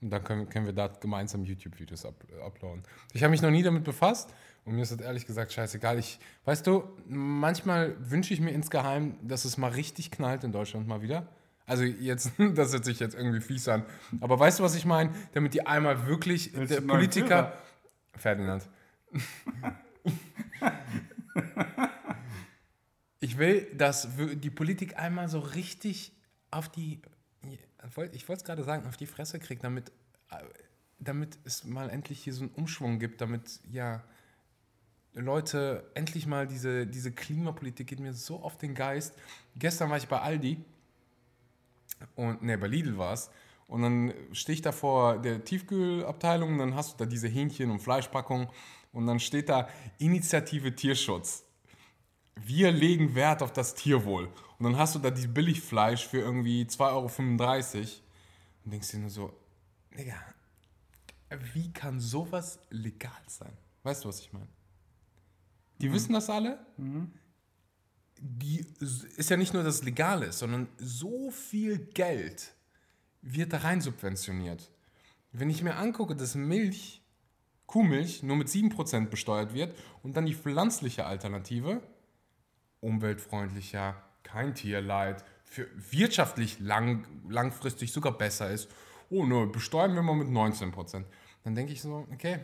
[0.00, 2.84] Und dann können, können wir da gemeinsam YouTube-Videos up, uploaden.
[3.14, 4.32] Ich habe mich noch nie damit befasst
[4.64, 5.98] und mir ist das ehrlich gesagt scheißegal.
[5.98, 10.86] Ich, weißt du, manchmal wünsche ich mir insgeheim, dass es mal richtig knallt in Deutschland
[10.86, 11.26] mal wieder.
[11.66, 13.84] Also jetzt, das hört sich jetzt irgendwie fies an.
[14.20, 15.12] Aber weißt du, was ich meine?
[15.32, 17.58] Damit die einmal wirklich, Willst der Politiker,
[18.14, 18.68] Ferdinand.
[23.20, 26.12] ich will, dass die Politik einmal so richtig
[26.50, 27.00] auf die,
[28.12, 29.90] ich wollte es gerade sagen, auf die Fresse kriegt, damit,
[30.30, 30.36] äh,
[30.98, 34.04] damit es mal endlich hier so einen Umschwung gibt, damit, ja,
[35.14, 39.14] Leute, endlich mal diese, diese Klimapolitik geht mir so auf den Geist.
[39.56, 40.62] Gestern war ich bei Aldi
[42.14, 43.30] und, ne, bei Lidl war es.
[43.66, 47.80] Und dann stehe ich da vor der Tiefkühlabteilung dann hast du da diese Hähnchen- und
[47.80, 48.48] Fleischpackung
[48.92, 51.44] und dann steht da Initiative Tierschutz.
[52.44, 54.26] Wir legen Wert auf das Tierwohl.
[54.58, 57.08] Und dann hast du da dieses Billigfleisch für irgendwie 2,35 Euro
[58.64, 59.32] und denkst dir nur so,
[59.96, 60.16] Digga,
[61.52, 63.52] wie kann sowas legal sein?
[63.82, 64.48] Weißt du, was ich meine?
[65.80, 66.58] Die wissen das alle.
[68.20, 68.66] Die
[69.16, 72.52] ist ja nicht nur, dass es legal ist, sondern so viel Geld
[73.22, 74.70] wird da rein subventioniert.
[75.32, 77.02] Wenn ich mir angucke, dass Milch,
[77.66, 81.82] Kuhmilch, nur mit 7% besteuert wird und dann die pflanzliche Alternative,
[82.80, 88.68] umweltfreundlicher, kein Tierleid, für wirtschaftlich lang, langfristig sogar besser ist,
[89.10, 91.04] oh ne, besteuern wir mal mit 19%.
[91.44, 92.40] Dann denke ich so, okay,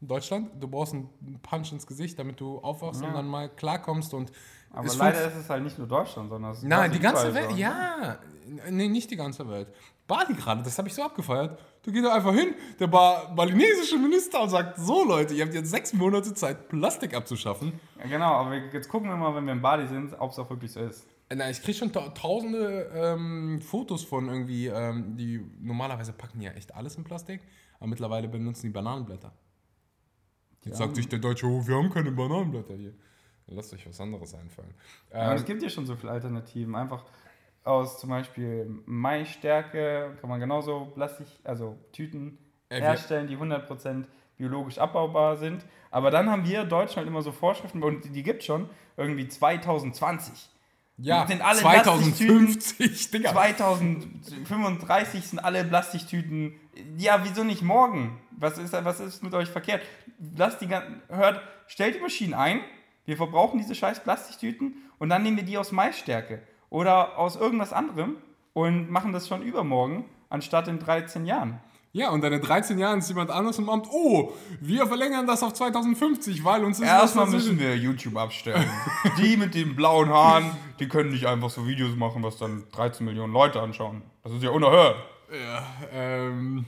[0.00, 4.30] Deutschland, du brauchst einen Punch ins Gesicht, damit du aufwachst und dann mal klarkommst und
[4.74, 7.32] Aber es leider ist es halt nicht nur Deutschland, sondern es ist Nein, die ganze
[7.34, 7.56] Welt, so.
[7.56, 8.18] ja.
[8.70, 9.68] Nee, nicht die ganze Welt.
[10.06, 11.58] Bali gerade, das habe ich so abgefeiert.
[11.82, 15.70] Du gehst einfach hin, der ba balinesische Minister und sagt, so Leute, ihr habt jetzt
[15.70, 17.72] sechs Monate Zeit, Plastik abzuschaffen.
[17.98, 20.50] Ja, genau, aber jetzt gucken wir mal, wenn wir in Bali sind, ob es auch
[20.50, 21.06] wirklich so ist.
[21.30, 26.40] Äh, Na, ich kriege schon ta tausende ähm, Fotos von irgendwie, ähm, die normalerweise packen
[26.40, 27.40] ja echt alles in Plastik,
[27.78, 29.32] aber mittlerweile benutzen die Bananenblätter.
[30.64, 32.94] Jetzt sagt sich der Deutsche, oh, wir haben keine Bananenblätter hier.
[33.46, 34.74] Lasst euch was anderes einfallen.
[35.12, 36.74] Ähm, es gibt ja schon so viele Alternativen.
[36.74, 37.04] Einfach
[37.64, 44.04] aus zum Beispiel Maisstärke kann man genauso Plastik, also Tüten Äh, herstellen, die 100%
[44.36, 45.64] biologisch abbaubar sind.
[45.90, 50.50] Aber dann haben wir Deutschland immer so Vorschriften, und die gibt es schon, irgendwie 2020.
[50.96, 53.32] ja, sind alle 2050, Digga.
[53.32, 56.58] 2035 sind alle Plastiktüten.
[56.96, 58.20] Ja, wieso nicht morgen?
[58.32, 59.82] Was ist, was ist mit euch verkehrt?
[60.36, 62.60] Lasst die ganzen, hört, stellt die Maschinen ein,
[63.04, 67.72] wir verbrauchen diese scheiß Plastiktüten und dann nehmen wir die aus Maisstärke oder aus irgendwas
[67.72, 68.16] anderem
[68.52, 71.60] und machen das schon übermorgen, anstatt in 13 Jahren.
[71.92, 75.44] Ja, und dann in 13 Jahren ist jemand anders im Amt, oh, wir verlängern das
[75.44, 78.68] auf 2050, weil uns ist Erstmal müssen wir YouTube abstellen.
[79.18, 83.06] die mit den blauen Haaren, die können nicht einfach so Videos machen, was dann 13
[83.06, 84.02] Millionen Leute anschauen.
[84.24, 84.96] Das ist ja unerhört.
[85.30, 85.62] Ja,
[85.92, 86.64] ähm,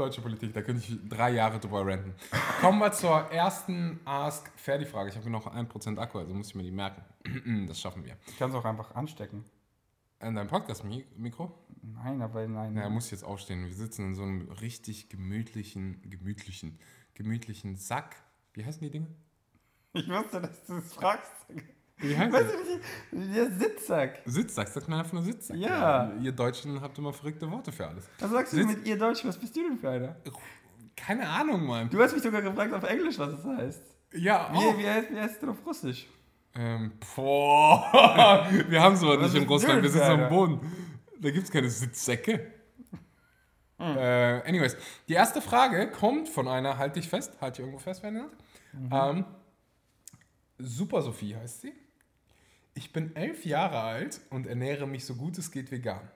[0.00, 2.14] deutsche Politik, da könnte ich drei Jahre drüber ranten.
[2.60, 5.10] Kommen wir zur ersten Ask Ferdi-Frage.
[5.10, 7.04] Ich habe noch 1% Akku, also muss ich mir die merken.
[7.68, 8.16] Das schaffen wir.
[8.26, 9.44] Ich kann es auch einfach anstecken.
[10.20, 11.52] In deinem Podcast-Mikro?
[11.82, 12.74] Nein, aber nein.
[12.74, 13.64] Na, er muss jetzt aufstehen.
[13.66, 16.78] Wir sitzen in so einem richtig gemütlichen, gemütlichen,
[17.14, 18.16] gemütlichen Sack.
[18.54, 19.06] Wie heißen die Dinge?
[19.92, 21.30] Ich wusste, dass du es fragst.
[22.00, 22.46] Wie heißen Weißt
[23.12, 23.58] du nicht?
[23.58, 24.20] Sitzsack.
[24.24, 25.56] Sitzsack, sagt man einfach nur Sitzsack.
[25.56, 26.12] Ja.
[26.22, 28.08] Ihr Deutschen habt immer verrückte Worte für alles.
[28.18, 29.24] Was sagst du Sitz- mit ihr Deutsch?
[29.24, 30.16] Was bist du denn für einer?
[30.96, 31.88] Keine Ahnung, Mann.
[31.90, 33.82] Du hast mich sogar gefragt auf Englisch, was es heißt.
[34.14, 34.78] Ja, Wie, auch.
[34.78, 36.06] wie, heißt, wie heißt es denn auf Russisch?
[36.54, 38.48] Ähm, boah.
[38.68, 39.82] Wir haben sowas Was nicht in Russland.
[39.82, 40.28] Wir sitzen am?
[40.28, 40.60] Boden.
[41.20, 42.52] Da gibt es keine Sitzsäcke.
[43.78, 43.96] Hm.
[43.96, 44.76] Äh, anyways,
[45.08, 48.32] die erste Frage kommt von einer, halt dich fest, halt dich irgendwo fest, Ferdinand.
[48.72, 48.90] Mhm.
[48.92, 49.24] Ähm,
[50.58, 51.72] Super Sophie heißt sie.
[52.74, 56.08] Ich bin elf Jahre alt und ernähre mich so gut es geht vegan.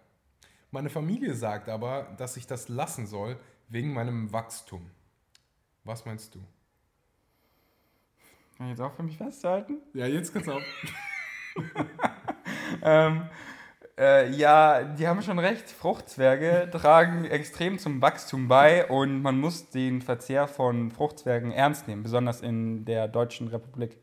[0.71, 3.38] Meine Familie sagt aber, dass ich das lassen soll
[3.69, 4.90] wegen meinem Wachstum.
[5.85, 6.40] Was meinst du?
[8.57, 9.79] Kann ich jetzt auch für mich festhalten?
[9.93, 10.62] Ja, jetzt kannst du auch.
[12.83, 13.29] Ähm,
[13.99, 15.71] äh, ja, die haben schon recht.
[15.71, 22.03] Fruchtzwerge tragen extrem zum Wachstum bei und man muss den Verzehr von Fruchtzwergen ernst nehmen,
[22.03, 23.97] besonders in der Deutschen Republik.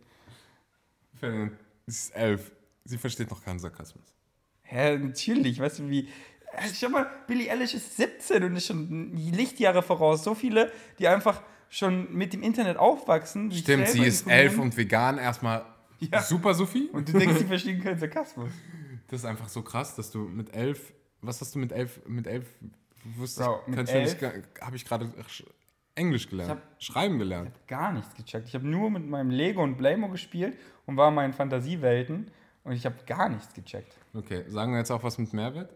[1.16, 2.52] Ferdinand, sie ist elf.
[2.86, 4.06] Sie versteht noch keinen Sarkasmus.
[4.64, 6.08] Hä, natürlich, weißt du, wie.
[6.54, 10.24] Äh, Schau mal, Billie Eilish ist 17 und ist schon Lichtjahre voraus.
[10.24, 13.52] So viele, die einfach schon mit dem Internet aufwachsen.
[13.52, 15.18] Stimmt, sie ist elf und vegan.
[15.18, 15.66] Erstmal
[16.00, 16.22] Ja.
[16.22, 16.90] super, Sophie.
[16.92, 18.50] Und du denkst, sie verstehen keinen Sarkasmus.
[19.08, 20.94] Das ist einfach so krass, dass du mit elf.
[21.22, 22.02] Was hast du mit elf?
[22.08, 22.46] Mit elf
[23.18, 25.06] wusste Bro, ich, gar- habe ich gerade
[25.96, 26.58] Englisch gelernt, Ich
[26.90, 27.52] hab- Schreiben gelernt.
[27.68, 28.48] Gar nichts gecheckt.
[28.48, 32.32] Ich habe nur mit meinem Lego und Blaymo gespielt und war in meinen Fantasiewelten
[32.64, 33.96] und ich habe gar nichts gecheckt.
[34.14, 35.70] Okay, sagen wir jetzt auch was mit Mehrwert?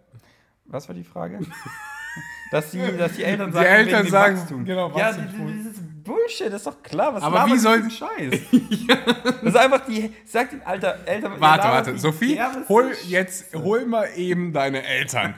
[0.66, 1.40] Was war die Frage?
[2.52, 4.66] dass, die, dass die Eltern Die sagen, Eltern wegen dem sagen, Wachstum.
[4.66, 5.48] genau, ja, Wachstum.
[5.48, 7.14] die- die- das ist Bullshit, das ist doch klar.
[7.16, 8.42] Was Aber wie die soll- Scheiß?
[9.26, 13.86] Das ist einfach die, sagt den Alter, Eltern, Warte, warte, die Sophie, hol jetzt, hol
[13.86, 15.36] mal eben deine Eltern.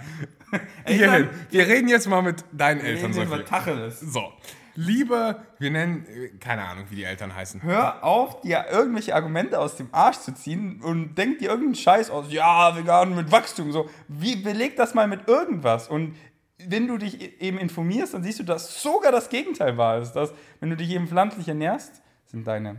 [0.86, 0.98] Eltern?
[0.98, 1.30] Hierhin.
[1.50, 3.50] Wir reden jetzt mal mit deinen Wir Eltern, reden über Sophie.
[3.50, 4.00] Tacheles.
[4.00, 4.32] So,
[4.78, 7.64] liebe, wir nennen, äh, keine Ahnung, wie die Eltern heißen.
[7.64, 12.10] Hör auf, dir irgendwelche Argumente aus dem Arsch zu ziehen und denk dir irgendeinen Scheiß
[12.10, 12.32] aus.
[12.32, 13.72] Ja, vegan mit Wachstum.
[13.72, 15.90] So, wie beleg das mal mit irgendwas?
[15.90, 16.16] Und
[16.60, 20.14] wenn du dich e- eben informierst, dann siehst du, dass sogar das Gegenteil wahr ist.
[20.14, 22.78] Dass, wenn du dich eben pflanzlich ernährst, sind deine,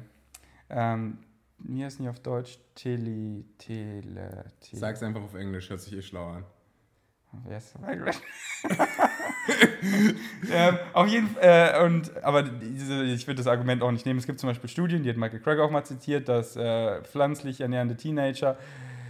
[0.70, 1.18] ähm,
[1.58, 2.58] wie heißt die auf Deutsch?
[2.76, 4.80] Tele, Tele, Tele.
[4.80, 6.44] Sag's einfach auf Englisch, hört sich eh schlau an.
[7.50, 7.74] Ist
[10.50, 14.18] ähm, auf jeden Fall, äh, und, aber diese, ich würde das Argument auch nicht nehmen.
[14.18, 17.60] Es gibt zum Beispiel Studien, die hat Michael Craig auch mal zitiert, dass äh, pflanzlich
[17.60, 18.56] ernährende Teenager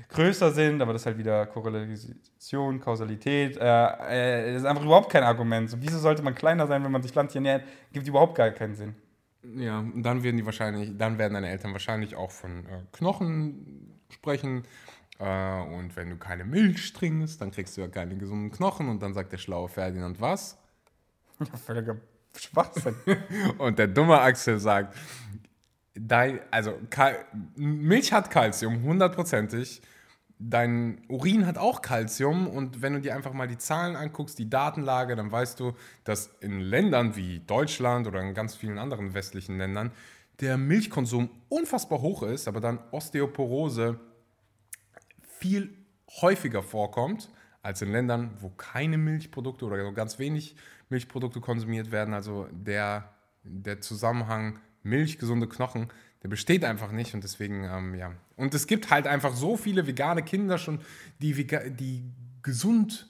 [0.08, 3.56] größer sind, aber das ist halt wieder Korrelation, Kausalität.
[3.56, 5.70] Äh, äh, das ist einfach überhaupt kein Argument.
[5.70, 7.64] So, wieso sollte man kleiner sein, wenn man sich pflanzlich ernährt?
[7.92, 8.94] Gibt überhaupt gar keinen Sinn.
[9.56, 13.98] Ja, und dann werden die wahrscheinlich, dann werden deine Eltern wahrscheinlich auch von äh, Knochen
[14.10, 14.64] sprechen.
[15.18, 18.88] Äh, und wenn du keine Milch trinkst, dann kriegst du ja keine gesunden Knochen.
[18.88, 20.58] Und dann sagt der schlaue Ferdinand was?
[21.64, 21.96] Völliger
[22.36, 22.96] Schwachsinn.
[23.58, 24.96] Und der dumme Axel sagt,
[25.94, 27.16] dein, also Kal
[27.56, 29.82] Milch hat Kalzium, hundertprozentig.
[30.40, 34.48] Dein Urin hat auch Kalzium und wenn du dir einfach mal die Zahlen anguckst, die
[34.48, 35.72] Datenlage, dann weißt du,
[36.04, 39.90] dass in Ländern wie Deutschland oder in ganz vielen anderen westlichen Ländern
[40.40, 43.98] der Milchkonsum unfassbar hoch ist, aber dann Osteoporose
[45.38, 45.76] viel
[46.20, 47.28] häufiger vorkommt
[47.62, 50.56] als in Ländern, wo keine Milchprodukte oder ganz wenig
[50.88, 52.14] Milchprodukte konsumiert werden.
[52.14, 55.88] Also der, der Zusammenhang Milch, gesunde Knochen,
[56.22, 58.12] der besteht einfach nicht und deswegen, ähm, ja.
[58.36, 60.80] Und es gibt halt einfach so viele vegane Kinder schon,
[61.20, 62.04] die, die
[62.42, 63.08] gesund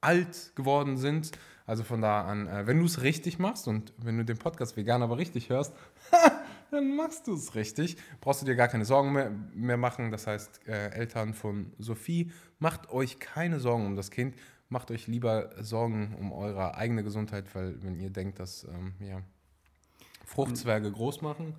[0.00, 1.32] alt geworden sind.
[1.66, 4.76] Also von da an, äh, wenn du es richtig machst und wenn du den Podcast
[4.76, 5.74] vegan aber richtig hörst,
[6.72, 7.96] dann machst du es richtig.
[8.20, 10.10] Brauchst du dir gar keine Sorgen mehr, mehr machen.
[10.10, 14.34] Das heißt, äh, Eltern von Sophie, macht euch keine Sorgen um das Kind.
[14.70, 19.20] Macht euch lieber Sorgen um eure eigene Gesundheit, weil wenn ihr denkt, dass ähm, ja,
[20.24, 21.54] Fruchtzwerge groß machen.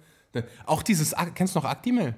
[0.65, 2.15] Auch dieses, kennst du noch Actimel?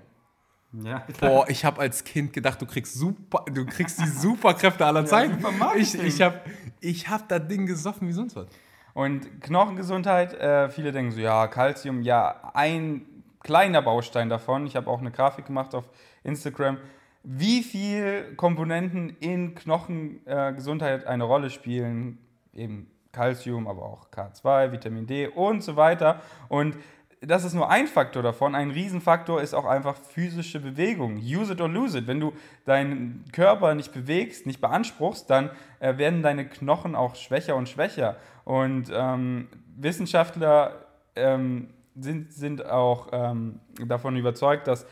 [0.72, 5.06] Ja, Boah, ich habe als Kind gedacht, du kriegst super, du kriegst die Superkräfte aller
[5.06, 5.42] Zeiten.
[5.42, 6.42] super ich ich habe
[6.80, 8.48] ich hab das Ding gesoffen wie sonst was.
[8.96, 13.06] Und Knochengesundheit, äh, viele denken so, ja, Calcium, ja, ein
[13.44, 14.66] kleiner Baustein davon.
[14.66, 15.90] Ich habe auch eine Grafik gemacht auf
[16.24, 16.78] Instagram,
[17.22, 22.20] wie viel Komponenten in Knochengesundheit äh, eine Rolle spielen.
[22.54, 26.22] Eben Calcium, aber auch K2, Vitamin D und so weiter.
[26.48, 26.78] Und
[27.22, 28.56] das ist nur ein Faktor davon.
[28.56, 31.18] Ein Riesenfaktor ist auch einfach physische Bewegung.
[31.18, 32.08] Use it or lose it.
[32.08, 32.34] Wenn du
[32.66, 35.50] deinen Körper nicht bewegst, nicht beanspruchst, dann
[35.80, 38.18] äh, werden deine Knochen auch schwächer und schwächer.
[38.44, 44.86] Und ähm, Wissenschaftler ähm, sind, sind auch ähm, davon überzeugt, dass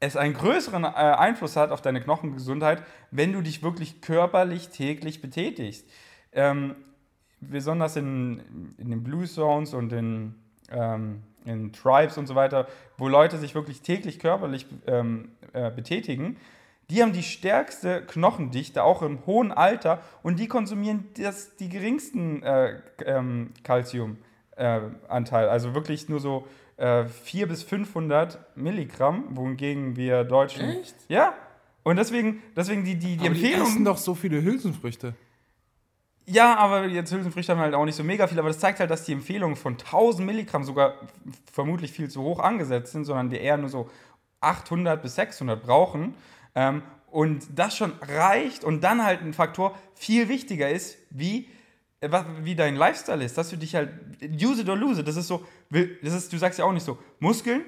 [0.00, 5.20] es einen größeren äh, Einfluss hat auf deine Knochengesundheit, wenn du dich wirklich körperlich täglich
[5.20, 5.88] betätigst.
[6.32, 6.76] Ähm,
[7.40, 10.34] besonders in, in den Blue Zones und in,
[10.70, 16.36] ähm, in Tribes und so weiter, wo Leute sich wirklich täglich körperlich ähm, äh, betätigen,
[16.90, 22.42] die haben die stärkste Knochendichte, auch im hohen Alter, und die konsumieren das, die geringsten
[22.42, 25.48] äh, ähm, Calcium-Anteil.
[25.48, 26.46] also wirklich nur so
[26.78, 30.68] äh, 400 bis 500 Milligramm, wohingegen wir Deutschen.
[30.80, 30.94] Echt?
[31.08, 31.34] Ja.
[31.82, 33.66] Und deswegen, deswegen die, die, die Aber die Empfehlung.
[33.66, 35.14] essen doch so viele Hülsenfrüchte.
[36.30, 38.90] Ja, aber jetzt Hülsenfrüchte haben halt auch nicht so mega viel, aber das zeigt halt,
[38.90, 40.94] dass die Empfehlungen von 1000 Milligramm sogar
[41.50, 43.88] vermutlich viel zu hoch angesetzt sind, sondern wir eher nur so
[44.42, 46.14] 800 bis 600 brauchen.
[46.54, 51.48] Ähm, und das schon reicht und dann halt ein Faktor viel wichtiger ist, wie,
[52.00, 52.10] äh,
[52.42, 53.90] wie dein Lifestyle ist, dass du dich halt,
[54.22, 56.84] use it or lose it, das ist so, das ist, du sagst ja auch nicht
[56.84, 57.62] so, Muskeln,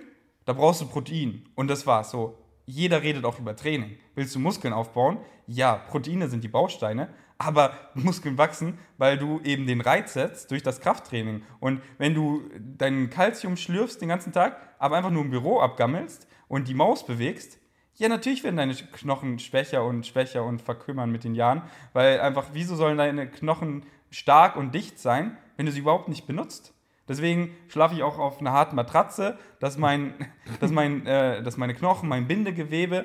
[0.44, 2.36] da brauchst du Protein und das war's so.
[2.70, 3.96] Jeder redet auch über Training.
[4.14, 5.18] Willst du Muskeln aufbauen?
[5.48, 10.62] Ja, Proteine sind die Bausteine, aber Muskeln wachsen, weil du eben den Reiz setzt durch
[10.62, 11.42] das Krafttraining.
[11.58, 12.42] Und wenn du
[12.78, 17.04] dein Kalzium schlürfst den ganzen Tag, aber einfach nur im Büro abgammelst und die Maus
[17.04, 17.58] bewegst,
[17.96, 22.50] ja, natürlich werden deine Knochen schwächer und schwächer und verkümmern mit den Jahren, weil einfach,
[22.52, 26.72] wieso sollen deine Knochen stark und dicht sein, wenn du sie überhaupt nicht benutzt?
[27.10, 30.14] Deswegen schlafe ich auch auf einer harten Matratze, dass, mein,
[30.60, 33.04] dass, mein, äh, dass meine Knochen, mein Bindegewebe,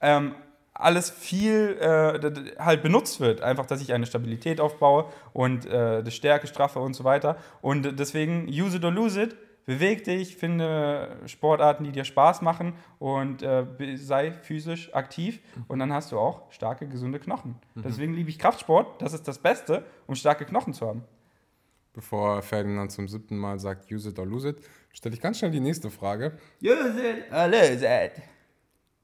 [0.00, 0.34] ähm,
[0.74, 3.42] alles viel äh, halt benutzt wird.
[3.42, 7.36] Einfach, dass ich eine Stabilität aufbaue und äh, die Stärke straffe und so weiter.
[7.62, 9.36] Und deswegen, use it or lose it.
[9.66, 13.64] Beweg dich, finde Sportarten, die dir Spaß machen und äh,
[13.94, 17.54] sei physisch aktiv und dann hast du auch starke, gesunde Knochen.
[17.76, 19.00] Deswegen liebe ich Kraftsport.
[19.00, 21.04] Das ist das Beste, um starke Knochen zu haben.
[21.94, 24.56] Bevor Ferdinand zum siebten Mal sagt, use it or lose it,
[24.92, 26.32] stelle ich ganz schnell die nächste Frage.
[26.60, 28.12] Use it or lose it.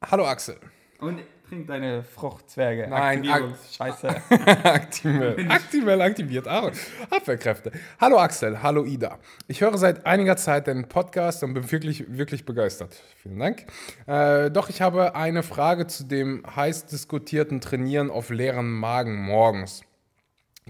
[0.04, 0.56] Hallo Axel.
[0.98, 2.88] Und trink deine Fruchtzwerge.
[2.90, 4.08] Nein, Aktivierungs- Scheiße.
[4.64, 6.48] Aktimel, aktimel aktiviert.
[6.48, 7.70] Abwehrkräfte.
[8.00, 9.20] Hallo Axel, hallo Ida.
[9.46, 13.00] Ich höre seit einiger Zeit den Podcast und bin wirklich, wirklich begeistert.
[13.22, 13.66] Vielen Dank.
[14.06, 19.82] Äh, doch ich habe eine Frage zu dem heiß diskutierten Trainieren auf leeren Magen morgens.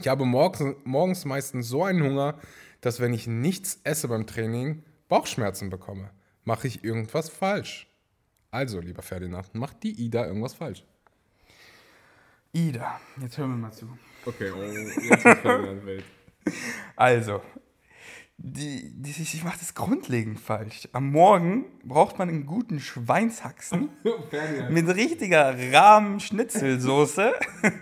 [0.00, 2.38] Ich habe morgens, morgens meistens so einen Hunger,
[2.80, 6.10] dass wenn ich nichts esse beim Training, Bauchschmerzen bekomme.
[6.44, 7.86] Mache ich irgendwas falsch?
[8.50, 10.86] Also, lieber Ferdinand, macht die Ida irgendwas falsch?
[12.52, 13.86] Ida, jetzt hören wir mal zu.
[14.24, 16.04] Okay, oh, jetzt ist Ferdinand wild.
[16.96, 17.42] Also,
[18.42, 20.88] die, die, ich mache das grundlegend falsch.
[20.92, 23.90] Am Morgen braucht man einen guten Schweinshaxen
[24.70, 27.32] mit richtiger Rahmenschnitzelsoße.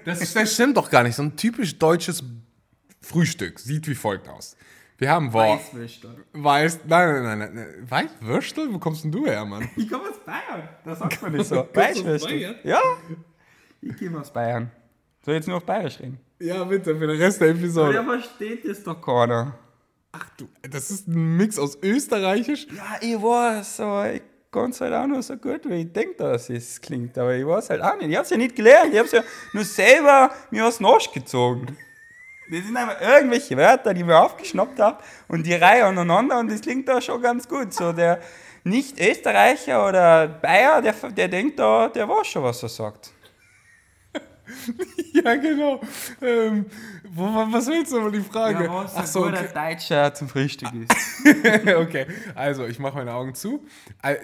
[0.05, 1.15] Das, ist- das stimmt doch gar nicht.
[1.17, 2.23] So ein typisch deutsches
[3.01, 4.57] Frühstück sieht wie folgt aus.
[4.99, 5.61] Wir haben Wort.
[6.33, 6.81] Weiß.
[6.87, 7.67] Nein, nein, nein, nein.
[7.89, 8.73] Weißwürstel?
[8.75, 9.69] Wo kommst denn du her, Mann?
[9.77, 10.69] Ich komme aus Bayern.
[10.85, 11.69] Das sagt man nicht so.
[11.73, 12.57] Weißwürstel.
[12.65, 12.81] Ja.
[13.81, 14.73] Ich komme aus Bayern.
[15.25, 16.19] Soll jetzt nur auf Bayerisch reden?
[16.41, 18.03] Ja, bitte, für den Rest der Episode.
[18.03, 19.57] versteht das doch keiner.
[20.13, 22.67] Ach du, das ist ein Mix aus Österreichisch.
[22.75, 26.17] Ja, ich weiß, aber ich kann es halt auch nur so gut, wie ich denke,
[26.17, 27.17] dass es klingt.
[27.19, 28.09] Aber ich weiß halt auch nicht.
[28.09, 28.93] Ich habe es ja nicht gelernt.
[28.93, 31.77] Ich habe es ja nur selber mir aus Arsch gezogen.
[32.51, 36.51] Das sind einfach irgendwelche Wörter, die ich mir aufgeschnappt habe und die Reihe aneinander und
[36.51, 37.75] das klingt da schon ganz gut.
[37.75, 38.21] So der
[38.65, 43.13] Nicht-Österreicher oder Bayer, der, der denkt da, der weiß schon, was er sagt.
[45.13, 45.81] Ja, genau.
[46.23, 46.67] Ähm,
[47.11, 48.69] wo, was willst du aber die Frage?
[48.71, 49.49] Ach so, okay.
[49.53, 50.93] Deutscher zum Frühstück ist.
[51.77, 52.07] okay.
[52.35, 53.65] Also, ich mache meine Augen zu.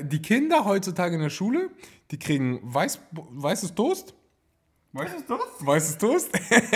[0.00, 1.70] Die Kinder heutzutage in der Schule,
[2.10, 4.14] die kriegen weiß, weißes Toast.
[4.92, 5.66] Weißt du das?
[5.66, 6.30] Weißes Toast.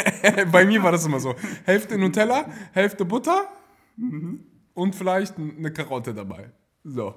[0.53, 1.37] Bei mir war das immer so.
[1.65, 3.47] Hälfte Nutella, Hälfte Butter
[4.75, 6.51] und vielleicht eine Karotte dabei.
[6.83, 7.15] So.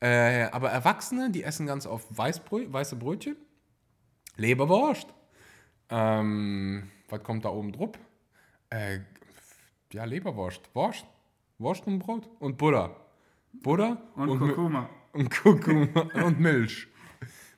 [0.00, 3.36] Äh, aber Erwachsene, die essen ganz oft Weißbrö weiße Brötchen,
[4.36, 5.08] Leberwurst.
[5.90, 7.90] Ähm, was kommt da oben drauf?
[8.70, 9.00] Äh,
[9.92, 10.70] ja, Leberwurst.
[10.74, 11.04] Wurst.
[11.58, 12.28] Wurst und Brot.
[12.38, 12.96] Und Butter.
[13.52, 14.88] Butter Und, Mi- Kurkuma.
[15.12, 16.86] und Kurkuma und Milch.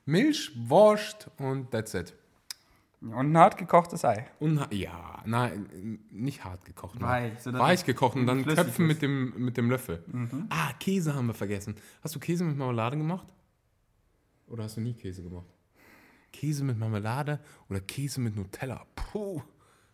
[0.07, 2.15] Milch, Wurst und that's it.
[3.03, 4.27] Und ein hart gekochtes Ei.
[4.39, 7.01] Und, ja, nein, nicht hart gekocht.
[7.01, 8.79] Weich, so Weich gekocht und dann Töpfen ist.
[8.79, 10.05] mit dem, mit dem Löffel.
[10.51, 11.75] Ah, Käse haben wir vergessen.
[12.03, 13.27] Hast du Käse mit Marmelade gemacht?
[14.47, 15.47] Oder hast du nie Käse gemacht?
[16.33, 18.87] Käse mit Marmelade oder Käse mit Nutella?
[18.95, 19.43] Puh.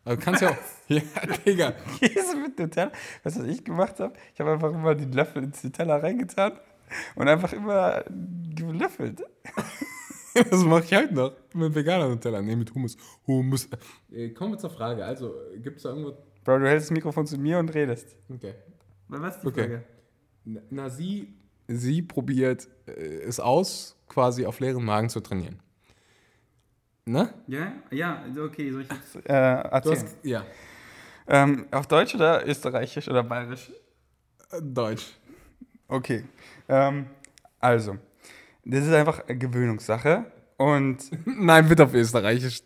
[0.05, 0.57] Also kannst ja auch.
[0.89, 1.03] ja,
[1.45, 1.73] Digga.
[1.99, 2.93] Käse mit Nutella.
[3.23, 4.15] Weißt du, was ich gemacht habe?
[4.33, 6.53] Ich habe einfach immer den Löffel ins Nutella reingetan
[7.15, 8.05] und einfach immer
[8.55, 9.23] gelöffelt.
[10.51, 11.33] Das mache ich halt noch.
[11.53, 12.41] Mit veganer Nutella.
[12.41, 12.97] Nee, mit Hummus.
[13.27, 13.69] Hummus.
[14.13, 15.05] Äh, kommen wir zur Frage.
[15.05, 16.17] Also, gibt es da irgendwo.
[16.45, 18.17] Bro, du hältst das Mikrofon zu mir und redest.
[18.29, 18.55] Okay.
[19.09, 19.81] Was ist die Okay.
[20.45, 21.35] Na, na, sie,
[21.67, 25.61] sie probiert äh, es aus, quasi auf leeren Magen zu trainieren.
[27.09, 27.33] Ne?
[27.47, 29.97] Ja, ja, okay, soll ich jetzt äh, erzählen?
[29.97, 30.45] hast, ja.
[31.27, 33.71] Ähm, auf Deutsch oder Österreichisch oder Bayerisch?
[34.53, 35.07] Äh, Deutsch.
[35.89, 36.25] Okay.
[36.69, 37.07] Ähm,
[37.59, 37.97] also,
[38.63, 40.27] das ist einfach eine Gewöhnungssache.
[40.59, 42.63] Und Nein, bitte auf Österreichisch.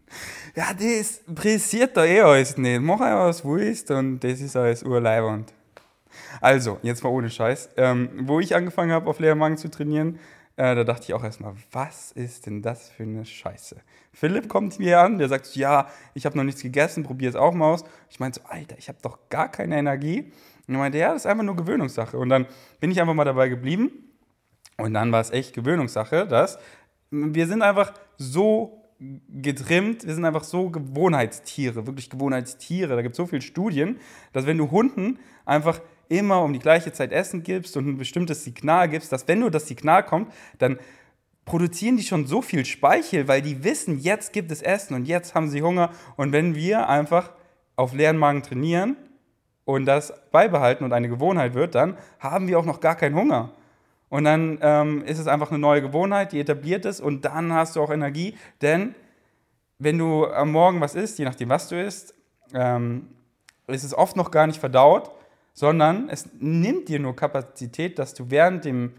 [0.56, 2.80] ja, das interessiert da eh alles nicht.
[2.80, 5.52] Mach einfach was du willst und das ist alles urleibernd.
[6.40, 7.70] Also, jetzt mal ohne Scheiß.
[7.76, 10.18] Ähm, wo ich angefangen habe, auf leeren Magen zu trainieren,
[10.56, 13.76] äh, da dachte ich auch erstmal, was ist denn das für eine Scheiße?
[14.12, 17.54] Philipp kommt mir an, der sagt, ja, ich habe noch nichts gegessen, probier es auch
[17.54, 17.84] mal aus.
[18.10, 20.30] Ich meinte so, Alter, ich habe doch gar keine Energie.
[20.68, 22.18] Und er meinte, ja, das ist einfach nur Gewöhnungssache.
[22.18, 22.46] Und dann
[22.80, 23.90] bin ich einfach mal dabei geblieben.
[24.76, 26.58] Und dann war es echt Gewöhnungssache, dass
[27.10, 28.82] wir sind einfach so
[29.28, 32.94] getrimmt, wir sind einfach so Gewohnheitstiere, wirklich Gewohnheitstiere.
[32.94, 33.98] Da gibt es so viele Studien,
[34.32, 38.44] dass wenn du Hunden einfach immer um die gleiche Zeit Essen gibst und ein bestimmtes
[38.44, 40.78] Signal gibst, dass wenn du das Signal kommt, dann
[41.44, 45.34] produzieren die schon so viel Speichel, weil die wissen, jetzt gibt es Essen und jetzt
[45.34, 45.90] haben sie Hunger.
[46.16, 47.30] Und wenn wir einfach
[47.76, 48.96] auf leeren Magen trainieren
[49.64, 53.50] und das beibehalten und eine Gewohnheit wird, dann haben wir auch noch gar keinen Hunger.
[54.08, 57.76] Und dann ähm, ist es einfach eine neue Gewohnheit, die etabliert ist und dann hast
[57.76, 58.36] du auch Energie.
[58.60, 58.94] Denn
[59.78, 62.14] wenn du am Morgen was isst, je nachdem, was du isst,
[62.54, 63.08] ähm,
[63.66, 65.10] ist es oft noch gar nicht verdaut,
[65.54, 68.94] sondern es nimmt dir nur Kapazität, dass du während dem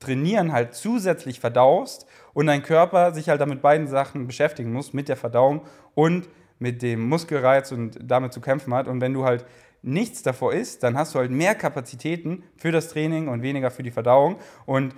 [0.00, 5.08] Trainieren halt zusätzlich verdaust und dein Körper sich halt damit beiden Sachen beschäftigen muss, mit
[5.08, 5.62] der Verdauung
[5.94, 6.28] und
[6.60, 8.86] mit dem Muskelreiz und damit zu kämpfen hat.
[8.86, 9.44] Und wenn du halt
[9.82, 13.82] nichts davor isst, dann hast du halt mehr Kapazitäten für das Training und weniger für
[13.82, 14.36] die Verdauung.
[14.66, 14.94] Und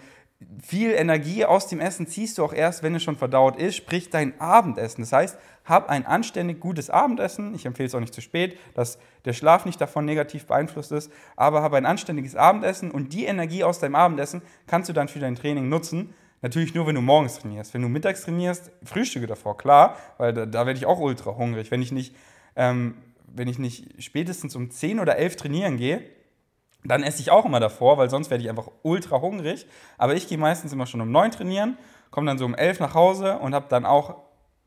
[0.63, 4.11] viel Energie aus dem Essen ziehst du auch erst, wenn es schon verdaut ist, sprich
[4.11, 5.03] dein Abendessen.
[5.03, 5.39] Das heißt,
[5.71, 7.55] hab ein anständig gutes Abendessen.
[7.55, 11.11] Ich empfehle es auch nicht zu spät, dass der Schlaf nicht davon negativ beeinflusst ist,
[11.37, 15.21] aber hab ein anständiges Abendessen und die Energie aus deinem Abendessen kannst du dann für
[15.21, 16.13] dein Training nutzen.
[16.43, 17.73] Natürlich nur, wenn du morgens trainierst.
[17.75, 21.71] Wenn du mittags trainierst, frühstücke davor, klar, weil da, da werde ich auch ultra hungrig.
[21.71, 22.15] Wenn ich nicht,
[22.57, 22.97] ähm,
[23.27, 26.03] wenn ich nicht spätestens um 10 oder 11 trainieren gehe,
[26.83, 29.67] dann esse ich auch immer davor, weil sonst werde ich einfach ultra hungrig.
[29.99, 31.77] Aber ich gehe meistens immer schon um 9 trainieren,
[32.11, 34.17] komme dann so um 11 nach Hause und habe dann auch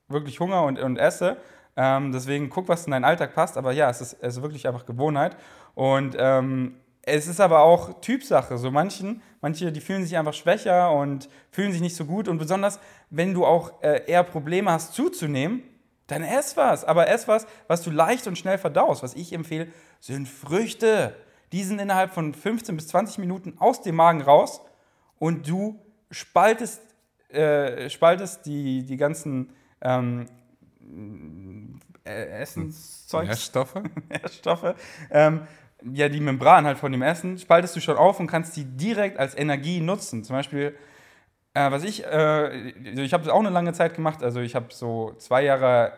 [0.07, 1.37] wirklich Hunger und, und esse.
[1.75, 3.57] Ähm, deswegen guck, was in deinen Alltag passt.
[3.57, 5.35] Aber ja, es ist, es ist wirklich einfach Gewohnheit.
[5.75, 8.57] Und ähm, es ist aber auch Typsache.
[8.57, 12.27] So manchen, manche, die fühlen sich einfach schwächer und fühlen sich nicht so gut.
[12.27, 12.79] Und besonders,
[13.09, 15.63] wenn du auch äh, eher Probleme hast zuzunehmen,
[16.07, 16.85] dann ess was.
[16.85, 19.03] Aber ess was, was du leicht und schnell verdaust.
[19.03, 19.67] Was ich empfehle,
[19.99, 21.15] sind Früchte.
[21.51, 24.61] Die sind innerhalb von 15 bis 20 Minuten aus dem Magen raus
[25.19, 25.79] und du
[26.09, 26.81] spaltest,
[27.29, 29.53] äh, spaltest die, die ganzen
[29.83, 30.25] ähm,
[32.05, 33.27] äh, Essenszeugs.
[33.27, 33.75] Nährstoffe?
[34.09, 34.75] Nährstoffe.
[35.11, 35.41] Ähm,
[35.93, 39.19] ja, die Membran halt von dem Essen, spaltest du schon auf und kannst die direkt
[39.19, 40.23] als Energie nutzen.
[40.23, 40.75] Zum Beispiel,
[41.53, 44.67] äh, was ich, äh, ich habe das auch eine lange Zeit gemacht, also ich habe
[44.69, 45.93] so zwei Jahre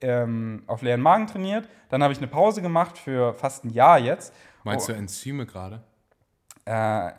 [0.00, 3.98] ähm, auf leeren Magen trainiert, dann habe ich eine Pause gemacht für fast ein Jahr
[3.98, 4.32] jetzt
[4.64, 4.92] Meinst Oh.
[4.92, 5.82] du Enzyme gerade?
[6.64, 7.10] Äh,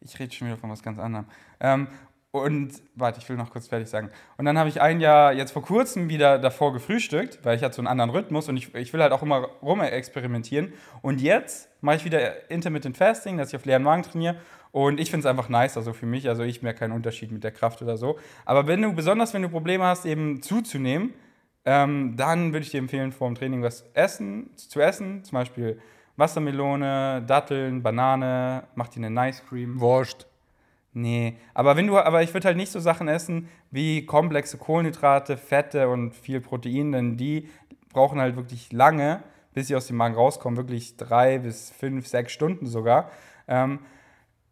[0.00, 1.26] ich rede schon wieder von was ganz anderem.
[1.60, 1.88] Ähm,
[2.32, 4.10] und warte, ich will noch kurz fertig sagen.
[4.36, 7.74] Und dann habe ich ein Jahr jetzt vor kurzem wieder davor gefrühstückt, weil ich hatte
[7.74, 10.72] so einen anderen Rhythmus und ich, ich will halt auch immer rum experimentieren.
[11.02, 14.36] Und jetzt mache ich wieder Intermittent Fasting, dass ich auf leeren Magen trainiere.
[14.70, 16.28] Und ich finde es einfach nice, also für mich.
[16.28, 18.16] Also ich merke keinen Unterschied mit der Kraft oder so.
[18.44, 21.12] Aber wenn du, besonders wenn du Probleme hast, eben zuzunehmen,
[21.64, 25.24] ähm, dann würde ich dir empfehlen, vor dem Training was essen, zu essen.
[25.24, 25.80] Zum Beispiel
[26.16, 29.80] Wassermelone, Datteln, Banane, mach dir eine Nice Cream.
[29.80, 30.29] Wurscht.
[30.92, 35.36] Nee, aber wenn du, aber ich würde halt nicht so Sachen essen wie komplexe Kohlenhydrate,
[35.36, 37.48] Fette und viel Protein, denn die
[37.92, 39.22] brauchen halt wirklich lange,
[39.54, 43.10] bis sie aus dem Magen rauskommen, wirklich drei bis fünf, sechs Stunden sogar.
[43.46, 43.80] Ähm,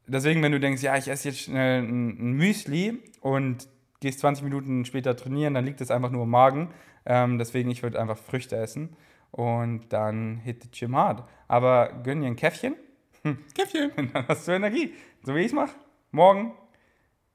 [0.07, 3.69] deswegen, wenn du denkst, ja, ich esse jetzt schnell ein, Müsli und
[4.01, 6.71] gehst 20 Minuten später trainieren, dann liegt es einfach nur im Magen.
[7.05, 8.97] Ähm, deswegen, ich würde einfach Früchte essen
[9.33, 11.25] und dann hit the gym hard.
[11.49, 12.75] Aber gönn dir ein Käffchen,
[13.57, 13.91] Käffchen.
[13.97, 14.95] und dann hast du Energie.
[15.25, 15.75] So wie ich es mache.
[16.19, 16.53] Morgen,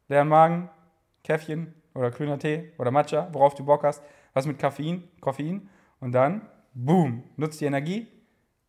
[0.10, 0.70] leeren Magen,
[1.24, 4.04] Käffchen oder grüner Tee oder Matcha, worauf du Bock hast.
[4.34, 5.70] Was mit Koffein, Koffein.
[6.02, 6.42] Und dann,
[6.74, 8.08] boom, nutzt die Energie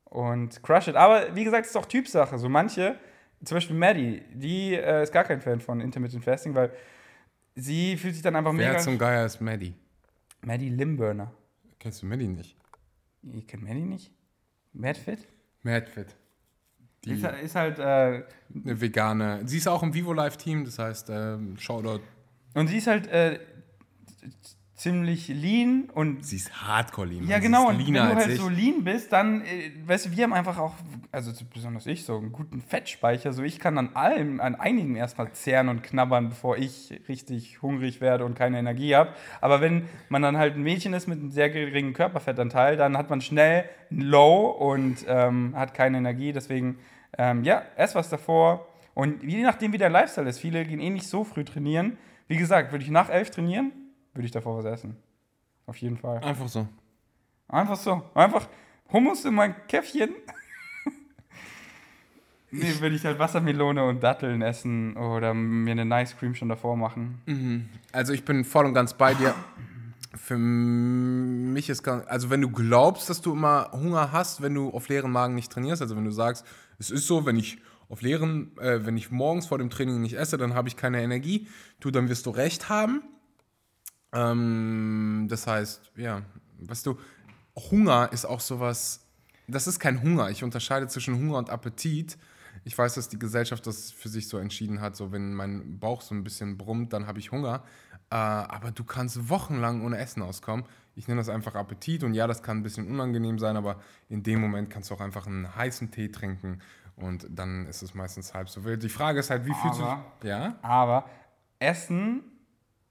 [0.05, 0.95] und crush it.
[0.95, 2.39] Aber wie gesagt, es ist auch Typsache.
[2.39, 2.97] So manche,
[3.45, 6.73] zum Beispiel Maddie, die äh, ist gar kein Fan von Intermittent Fasting, weil
[7.57, 8.79] sie fühlt sich dann einfach Wer mega...
[8.79, 9.75] zum Geier ist Maddie?
[10.43, 11.33] Maddie Limburner.
[11.81, 12.57] Kennst du Maddie nicht?
[13.23, 14.13] Ihr kennt Maddie nicht?
[14.73, 15.27] Madfit?
[15.63, 16.15] Madfit.
[17.05, 17.79] Die Ist, halt- ist halt...
[17.79, 18.23] Äh,
[18.65, 19.41] eine vegane.
[19.47, 22.01] Sie ist auch im Vivo Live Team, das heißt, ähm, Shoutout.
[22.55, 23.41] und sie ist halt äh,
[24.77, 27.27] ziemlich lean und Sie ist hardcore lean.
[27.29, 27.69] Ja, genau.
[27.69, 28.41] Und wenn du halt ich.
[28.41, 30.75] so lean bist, dann, äh, weißt du, wir haben einfach auch,
[31.13, 33.33] also besonders ich, so einen guten Fettspeicher.
[33.33, 38.01] So, ich kann an allem, an einigen erstmal zehren und knabbern, bevor ich richtig hungrig
[38.01, 39.15] werde und keine Energie habe.
[39.41, 43.11] Aber wenn man dann halt ein Mädchen ist mit einem sehr geringen Körperfettanteil, dann hat
[43.11, 46.33] man schnell ein Low und ähm, hat keine Energie.
[46.33, 46.79] Deswegen,
[47.19, 48.67] ähm, ja, ess was davor.
[48.95, 51.99] Und je nachdem, wie der Lifestyle ist, viele gehen eh nicht so früh trainieren.
[52.29, 53.73] Wie gesagt, würde ich nach elf trainieren,
[54.15, 54.97] würde ich davor was essen.
[55.67, 56.19] Auf jeden Fall.
[56.19, 56.67] Einfach so.
[57.49, 58.03] Einfach so.
[58.15, 58.49] Einfach
[58.93, 60.11] Hummus in mein Käffchen.
[62.51, 66.77] nee, würde ich halt Wassermelone und Datteln essen oder mir eine Nice Cream schon davor
[66.77, 67.71] machen.
[67.93, 69.35] Also ich bin voll und ganz bei dir.
[70.17, 74.71] Für mich ist ganz, also wenn du glaubst, dass du immer Hunger hast, wenn du
[74.71, 76.47] auf leeren Magen nicht trainierst, also wenn du sagst,
[76.79, 77.59] es ist so, wenn ich
[77.89, 81.03] auf leeren, äh, wenn ich morgens vor dem Training nicht esse, dann habe ich keine
[81.03, 81.49] Energie.
[81.81, 83.03] Du, dann wirst du recht haben.
[84.13, 86.23] Ähm, das heißt, ja,
[86.61, 86.99] weißt du,
[87.71, 89.07] Hunger ist auch sowas,
[89.47, 90.31] das ist kein Hunger.
[90.31, 92.17] Ich unterscheide zwischen Hunger und Appetit.
[92.65, 96.01] Ich weiß, dass die Gesellschaft das für sich so entschieden hat, so wenn mein Bauch
[96.01, 97.65] so ein bisschen brummt, dann habe ich Hunger.
[98.11, 100.65] Äh, aber du kannst wochenlang ohne Essen auskommen.
[100.97, 104.23] Ich nenne das einfach Appetit und ja, das kann ein bisschen unangenehm sein, aber in
[104.23, 106.61] dem Moment kannst du auch einfach einen heißen Tee trinken
[106.97, 108.83] und dann ist es meistens halb so wild.
[108.83, 109.85] Die Frage ist halt, wie fühlst du
[110.23, 110.57] Ja?
[110.63, 111.09] Aber
[111.59, 112.23] Essen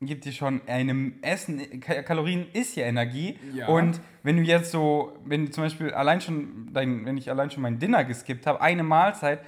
[0.01, 3.39] gibt dir schon einem Essen, Ka- Kalorien ist ja Energie.
[3.53, 3.67] Ja.
[3.69, 7.51] Und wenn du jetzt so, wenn du zum Beispiel allein schon, dein, wenn ich allein
[7.51, 9.39] schon mein Dinner geskippt habe, eine Mahlzeit,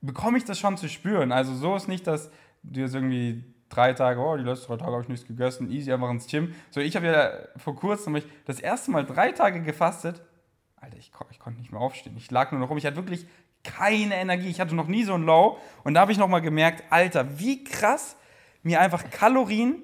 [0.00, 1.32] bekomme ich das schon zu spüren.
[1.32, 2.30] Also so ist nicht, dass
[2.62, 5.92] du jetzt irgendwie drei Tage, oh, die letzten drei Tage habe ich nichts gegessen, easy,
[5.92, 6.54] einfach ins Gym.
[6.70, 10.22] So, ich habe ja vor kurzem hab ich das erste Mal drei Tage gefastet.
[10.76, 12.16] Alter, ich, ich konnte nicht mehr aufstehen.
[12.16, 12.78] Ich lag nur noch rum.
[12.78, 13.26] Ich hatte wirklich
[13.64, 14.48] keine Energie.
[14.48, 15.58] Ich hatte noch nie so ein Low.
[15.84, 18.16] Und da habe ich nochmal gemerkt, Alter, wie krass
[18.62, 19.82] mir einfach Kalorien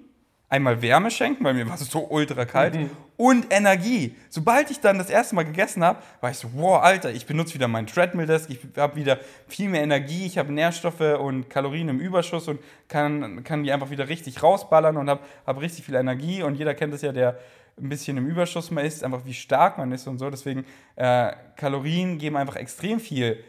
[0.53, 2.76] einmal Wärme schenken, weil mir war es so ultra kalt,
[3.16, 4.14] und Energie.
[4.28, 7.55] Sobald ich dann das erste Mal gegessen habe, war ich so, wow, Alter, ich benutze
[7.55, 12.00] wieder meinen Treadmill-Desk, ich habe wieder viel mehr Energie, ich habe Nährstoffe und Kalorien im
[12.00, 16.42] Überschuss und kann, kann die einfach wieder richtig rausballern und habe hab richtig viel Energie.
[16.42, 17.38] Und jeder kennt das ja, der
[17.80, 20.28] ein bisschen im Überschuss mal ist, einfach wie stark man ist und so.
[20.28, 23.42] Deswegen, äh, Kalorien geben einfach extrem viel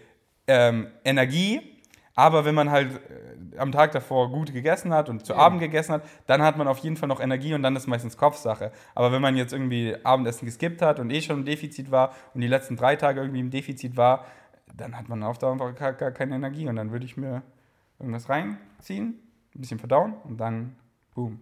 [0.47, 1.72] ähm, Energie.
[2.16, 5.93] Aber wenn man halt äh, am Tag davor gut gegessen hat und zu Abend gegessen
[5.93, 8.72] hat, dann hat man auf jeden Fall noch Energie und dann ist meistens Kopfsache.
[8.93, 12.41] Aber wenn man jetzt irgendwie Abendessen geskippt hat und eh schon im Defizit war und
[12.41, 14.26] die letzten drei Tage irgendwie im Defizit war,
[14.76, 17.41] dann hat man auf Dauer einfach gar, gar keine Energie und dann würde ich mir
[17.99, 19.20] irgendwas reinziehen,
[19.55, 20.76] ein bisschen verdauen und dann
[21.16, 21.39] boom.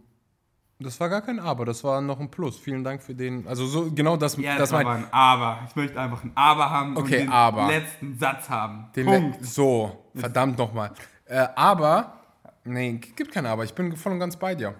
[0.83, 2.57] Das war gar kein Aber, das war noch ein Plus.
[2.59, 3.47] Vielen Dank für den.
[3.47, 5.59] Also so genau das, das mein, ein Aber.
[5.67, 7.67] Ich möchte einfach ein Aber haben Okay, den aber.
[7.67, 8.89] letzten Satz haben.
[8.95, 10.91] Den Le- so, verdammt nochmal.
[11.25, 12.19] Äh, aber,
[12.63, 13.63] nee, gibt kein Aber.
[13.63, 14.75] Ich bin voll und ganz bei dir.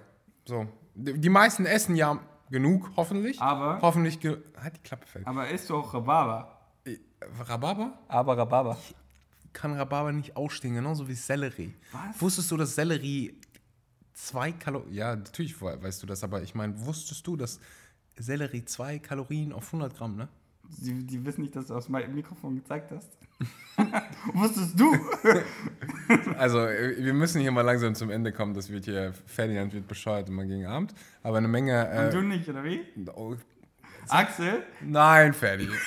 [0.45, 0.66] So.
[0.95, 2.18] Die, die meisten essen ja
[2.49, 3.41] genug, hoffentlich.
[3.41, 4.20] Aber- Hoffentlich.
[4.20, 5.26] Ge halt die Klappe fällt.
[5.28, 6.58] Aber isst du auch Rhabarber?
[6.86, 6.97] Äh,
[7.47, 7.93] Rhabarber?
[8.08, 8.78] Aber Rhabarber.
[9.54, 11.74] Kann Rhabarber nicht ausstehen, genauso wie Sellerie.
[11.91, 12.22] Was?
[12.22, 13.36] Wusstest du, dass Sellerie
[14.14, 14.93] zwei Kalorien.
[14.93, 17.59] Ja, natürlich we- weißt du das, aber ich meine, wusstest du, dass
[18.18, 20.28] Sellerie zwei Kalorien auf 100 Gramm, ne?
[20.78, 23.09] Die, die wissen nicht, dass du aus meinem Mikrofon gezeigt hast.
[24.34, 24.93] Wusstest du?
[26.38, 28.53] Also, äh, wir müssen hier mal langsam zum Ende kommen.
[28.53, 30.93] Das wird hier, Ferdinand wird bescheuert immer gegen Abend.
[31.24, 31.89] Aber eine Menge.
[32.05, 32.82] Und du Äh, nicht, oder wie?
[33.16, 33.36] oh,
[34.09, 34.64] Axel?
[34.82, 35.70] nein, Ferdi.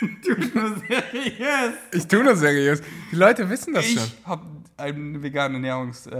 [0.00, 1.74] Du nur seriös.
[1.92, 2.82] Ich tue das seriös.
[3.12, 4.02] Die Leute wissen das schon.
[4.02, 4.44] Ich habe
[4.82, 6.12] einen veganen Ernährungs, äh,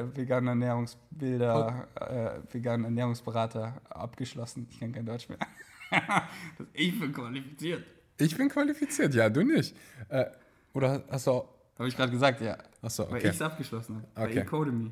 [0.00, 1.88] äh, veganen Ernährungsbilder,
[2.48, 4.66] äh, veganen Ernährungsberater abgeschlossen.
[4.70, 5.38] Ich kann kein Deutsch mehr.
[6.72, 7.84] Ich bin qualifiziert.
[8.16, 9.74] Ich bin qualifiziert, ja, du nicht.
[10.08, 10.26] Äh,
[10.72, 11.48] oder hast du auch.
[11.78, 12.56] Habe ich gerade gesagt, ja.
[12.80, 13.28] Achso, Weil okay.
[13.28, 14.06] ich es abgeschlossen habe.
[14.14, 14.38] Bei Okay.
[14.40, 14.90] Ecodemy.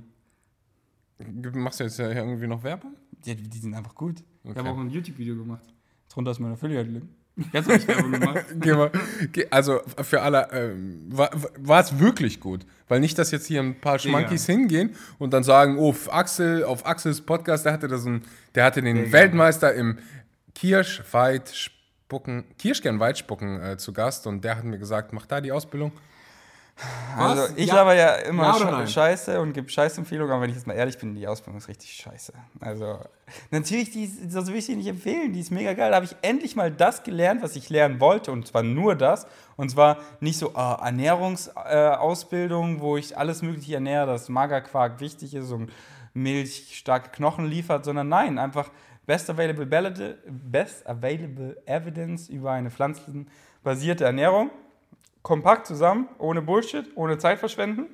[1.54, 2.96] Machst du jetzt ja irgendwie noch Werbung?
[3.24, 4.20] Die, die sind einfach gut.
[4.42, 4.58] Ich Okay.
[4.58, 5.62] habe auch ein YouTube-Video gemacht.
[6.08, 7.04] Drunter ist mein Affiliate-Link.
[7.52, 8.44] Jetzt habe ich Werbung gemacht.
[8.60, 8.90] Geh mal,
[9.32, 12.66] geh, also für alle, ähm, war es wirklich gut?
[12.88, 16.64] Weil nicht, dass jetzt hier ein paar Schmankis hingehen und dann sagen, oh, auf Axel,
[16.64, 18.22] auf Axels Podcast, der hatte, das ein,
[18.54, 19.12] der hatte den Digga.
[19.12, 19.98] Weltmeister im
[20.54, 25.92] Kirschweitspucken, Kirschkernweitspucken äh, zu Gast und der hat mir gesagt, mach da die Ausbildung.
[27.16, 27.52] Also Was?
[27.56, 27.74] ich Ja.
[27.76, 28.86] laber ja immer Ja?
[28.86, 31.90] Scheiße und gebe Scheißempfehlungen, aber wenn ich jetzt mal ehrlich bin, die Ausbildung ist richtig
[31.92, 32.32] scheiße.
[32.60, 33.00] Also
[33.50, 35.90] natürlich, die ist, das will ich dir nicht empfehlen, die ist mega geil.
[35.90, 39.26] Da habe ich endlich mal das gelernt, was ich lernen wollte und zwar nur das.
[39.56, 45.34] Und zwar nicht so äh, Ernährungsausbildung, äh, wo ich alles mögliche ernähre, dass Magerquark wichtig
[45.34, 45.72] ist und
[46.14, 48.70] Milch starke Knochen liefert, sondern nein, einfach
[49.06, 54.50] Best Available, Ballad- Best Available Evidence über eine pflanzenbasierte Ernährung
[55.22, 57.86] kompakt zusammen, ohne Bullshit, ohne Zeit verschwenden.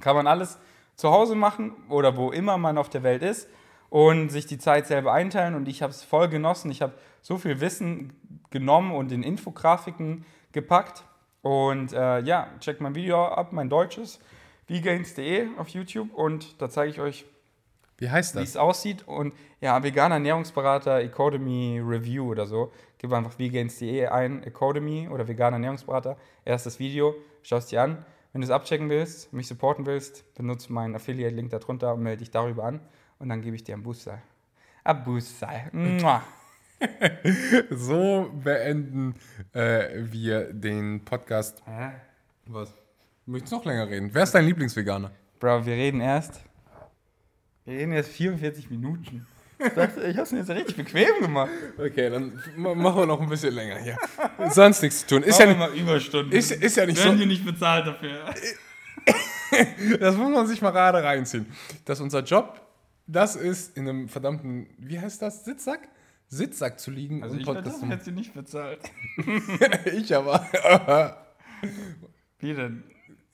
[0.00, 0.58] Kann man alles
[0.96, 3.48] zu Hause machen oder wo immer man auf der Welt ist
[3.90, 5.54] und sich die Zeit selber einteilen.
[5.54, 6.70] Und ich habe es voll genossen.
[6.70, 8.12] Ich habe so viel Wissen
[8.50, 11.04] genommen und in Infografiken gepackt.
[11.42, 14.18] Und äh, ja, checkt mein Video ab, mein deutsches,
[14.68, 16.12] vgains.de auf YouTube.
[16.12, 17.24] Und da zeige ich euch,
[17.98, 18.50] Wie heißt wie das?
[18.50, 19.06] es aussieht.
[19.06, 22.72] Und ja, veganer Ernährungsberater, Economy Review oder so.
[22.98, 26.16] Gib einfach vegans.de ein, Economy oder veganer Ernährungsberater.
[26.44, 28.04] Erstes Video, schau es dir an.
[28.32, 32.30] Wenn du es abchecken willst, mich supporten willst, benutze meinen Affiliate-Link darunter und melde dich
[32.30, 32.80] darüber an.
[33.18, 34.22] Und dann gebe ich dir ein Booster.
[34.84, 35.48] Ein Booster.
[35.72, 36.22] Mua.
[37.70, 39.14] So beenden
[39.54, 41.62] äh, wir den Podcast.
[41.64, 41.92] Hä?
[42.46, 42.74] Was?
[43.24, 44.10] Du möchtest noch länger reden.
[44.12, 45.10] Wer ist dein Lieblingsveganer?
[45.40, 46.42] Bro, wir reden erst.
[47.64, 49.26] Wir reden erst 44 Minuten.
[49.58, 51.50] Ich dachte, ich hab's mir jetzt richtig bequem gemacht.
[51.78, 53.96] Okay, dann ma- machen wir noch ein bisschen länger hier.
[54.50, 55.22] Sonst nichts zu tun.
[55.22, 56.32] Ist ja, Machen nicht, wir mal Überstunden.
[56.32, 57.18] ist, ist ja nicht Werden so.
[57.22, 58.34] die nicht bezahlt dafür.
[60.00, 61.46] Das muss man sich mal gerade reinziehen.
[61.84, 62.60] Dass unser Job,
[63.06, 65.88] das ist in einem verdammten, wie heißt das, Sitzsack?
[66.28, 68.80] Sitzsack zu liegen Also und ich Podcast zu hätte sie nicht bezahlt.
[69.16, 69.42] machen.
[69.96, 70.44] Ich aber.
[72.40, 72.82] Wie denn?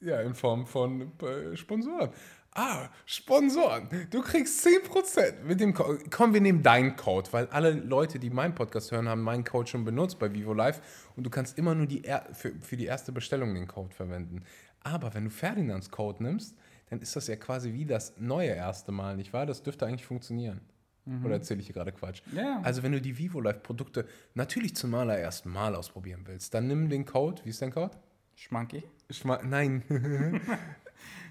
[0.01, 2.11] ja, in Form von äh, Sponsoren.
[2.55, 3.89] Ah, Sponsoren.
[4.11, 6.01] Du kriegst 10% mit dem Code.
[6.11, 9.69] Komm, wir nehmen deinen Code, weil alle Leute, die meinen Podcast hören, haben meinen Code
[9.71, 10.83] schon benutzt bei Vivo Live
[11.17, 14.43] und du kannst immer nur die er für, für die erste Bestellung den Code verwenden.
[14.81, 16.55] Aber wenn du Ferdinands Code nimmst,
[16.91, 19.47] dann ist das ja quasi wie das neue erste Mal, nicht wahr?
[19.47, 20.61] Das dürfte eigentlich funktionieren.
[21.25, 22.23] Oder erzähle ich hier gerade Quatsch?
[22.33, 22.61] Ja.
[22.63, 26.89] Also wenn du die Vivo Live Produkte natürlich zum allerersten Mal ausprobieren willst, dann nimm
[26.91, 27.43] den Code.
[27.45, 27.97] Wie ist dein Code?
[28.37, 28.85] Schmanky.
[29.09, 29.83] Ich ma- Nein.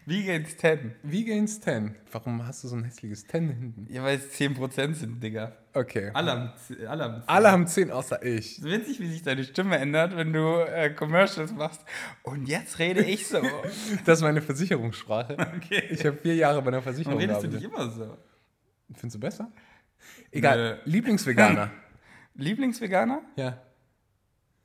[0.06, 0.96] Wie geht's 10?
[1.04, 1.96] Wie geht's 10?
[2.12, 3.88] Warum hast du so ein hässliches 10 hinten?
[3.94, 5.52] Ja, weil es 10% sind, Digga.
[5.74, 6.10] Okay.
[6.14, 6.52] Alle haben,
[6.88, 7.24] alle haben 10.
[7.30, 8.58] Alle haben 10 außer ich.
[8.58, 11.86] Es ist witzig, wie sich deine Stimme ändert, wenn du äh, Commercials machst.
[12.24, 13.42] Und jetzt rede ich so.
[14.06, 15.38] Das ist meine Versicherungssprache.
[15.58, 15.84] Okay.
[15.92, 18.18] Ich habe vier Jahre bei einer Warum Versicherung redest du nicht immer so?
[18.96, 19.52] Findest du besser?
[20.32, 20.58] Egal.
[20.58, 20.92] Nö.
[20.92, 21.70] Lieblingsveganer.
[22.36, 23.22] Lieblingsveganer?
[23.36, 23.62] ja.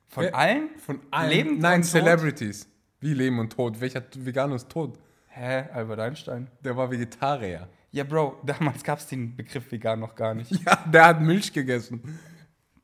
[0.09, 0.69] Von Wer- allen?
[0.79, 1.29] Von allen.
[1.29, 2.01] Leben Nein, und Tod?
[2.01, 2.67] Celebrities.
[3.01, 3.79] Wie Leben und Tod.
[3.81, 4.97] Welcher Veganer ist tot?
[5.37, 5.65] Hä?
[5.71, 6.47] Albert Einstein.
[6.63, 7.67] Der war Vegetarier.
[7.91, 10.51] Ja, Bro, damals gab es den Begriff vegan noch gar nicht.
[10.65, 12.01] Ja, der hat Milch gegessen.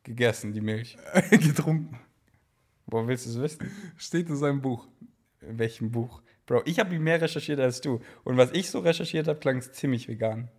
[0.03, 0.97] Gegessen, die Milch.
[1.31, 1.99] Getrunken.
[2.85, 3.71] Wo willst du es wissen?
[3.97, 4.87] Steht in seinem Buch.
[5.41, 6.21] In welchem Buch?
[6.45, 7.99] Bro, ich habe mehr recherchiert als du.
[8.23, 10.49] Und was ich so recherchiert habe, klang es ziemlich vegan.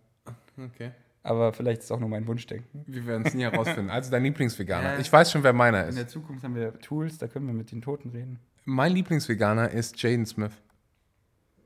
[0.57, 0.91] Okay.
[1.23, 2.83] Aber vielleicht ist es auch nur mein Wunschdenken.
[2.87, 3.89] Wir werden es nie herausfinden.
[3.89, 4.93] Also dein Lieblingsveganer.
[4.97, 5.01] Äh.
[5.01, 5.97] Ich weiß schon, wer meiner In ist.
[5.97, 8.39] der Zukunft haben wir Tools, da können wir mit den Toten reden.
[8.65, 10.51] Mein Lieblingsveganer ist Jaden Smith.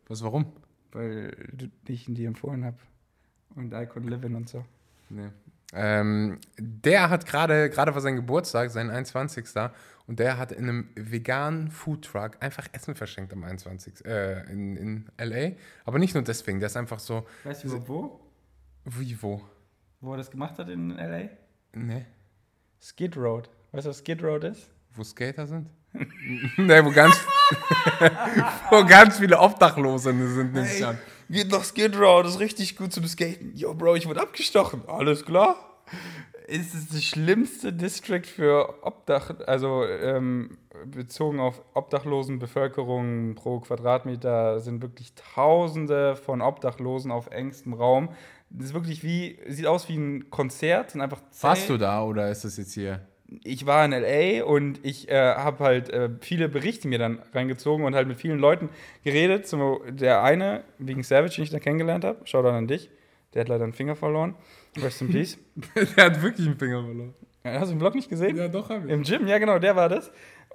[0.10, 0.51] Was, warum?
[0.91, 1.32] Weil
[1.88, 2.78] ich ihn dir empfohlen habe.
[3.55, 4.66] Und Icon Living und so.
[5.10, 5.30] Nee.
[5.72, 9.45] Ähm, der hat gerade, gerade war sein Geburtstag, sein 21.
[10.07, 14.05] Und der hat in einem veganen Foodtruck einfach Essen verschenkt am 21.
[14.05, 15.55] Äh, in, in L.A.
[15.86, 18.20] Aber nicht nur deswegen, der ist einfach so, Weißt du wo?
[18.86, 19.41] wie, wo?
[20.01, 21.30] Wo er das gemacht hat in L.A.?
[21.78, 22.05] Ne?
[22.82, 23.49] Skid Road.
[23.72, 24.72] Weißt du, was Skid Road ist?
[24.93, 25.70] Wo Skater sind?
[26.57, 27.16] ne, wo ganz,
[28.69, 30.97] wo ganz viele Obdachlose sind, nehme ich an.
[31.29, 33.55] Geht nach Skid Row, das ist richtig gut zum Skaten.
[33.55, 34.81] Yo, Bro, ich wurde abgestochen.
[34.87, 35.55] Alles klar.
[36.47, 44.81] Ist es das schlimmste District für Obdach, also ähm, bezogen auf Obdachlosenbevölkerung pro Quadratmeter sind
[44.81, 48.09] wirklich Tausende von Obdachlosen auf engstem Raum.
[48.49, 52.03] Das ist wirklich wie, sieht aus wie ein Konzert, sind einfach Warst du Zelt- da
[52.03, 53.01] oder ist das jetzt hier?
[53.43, 57.86] Ich war in LA und ich äh, habe halt äh, viele Berichte mir dann reingezogen
[57.86, 58.69] und halt mit vielen Leuten
[59.03, 59.47] geredet.
[59.47, 62.89] So, der eine, wegen Savage, den ich da kennengelernt habe, schau dann an dich,
[63.34, 64.36] der hat leider einen Finger verloren.
[64.82, 65.38] Rest in peace.
[65.95, 67.13] der hat wirklich einen Finger verloren.
[67.43, 68.36] Hast du den Vlog nicht gesehen?
[68.36, 68.91] Ja, doch, hab ich.
[68.91, 70.11] Im Gym, ja genau, der war das.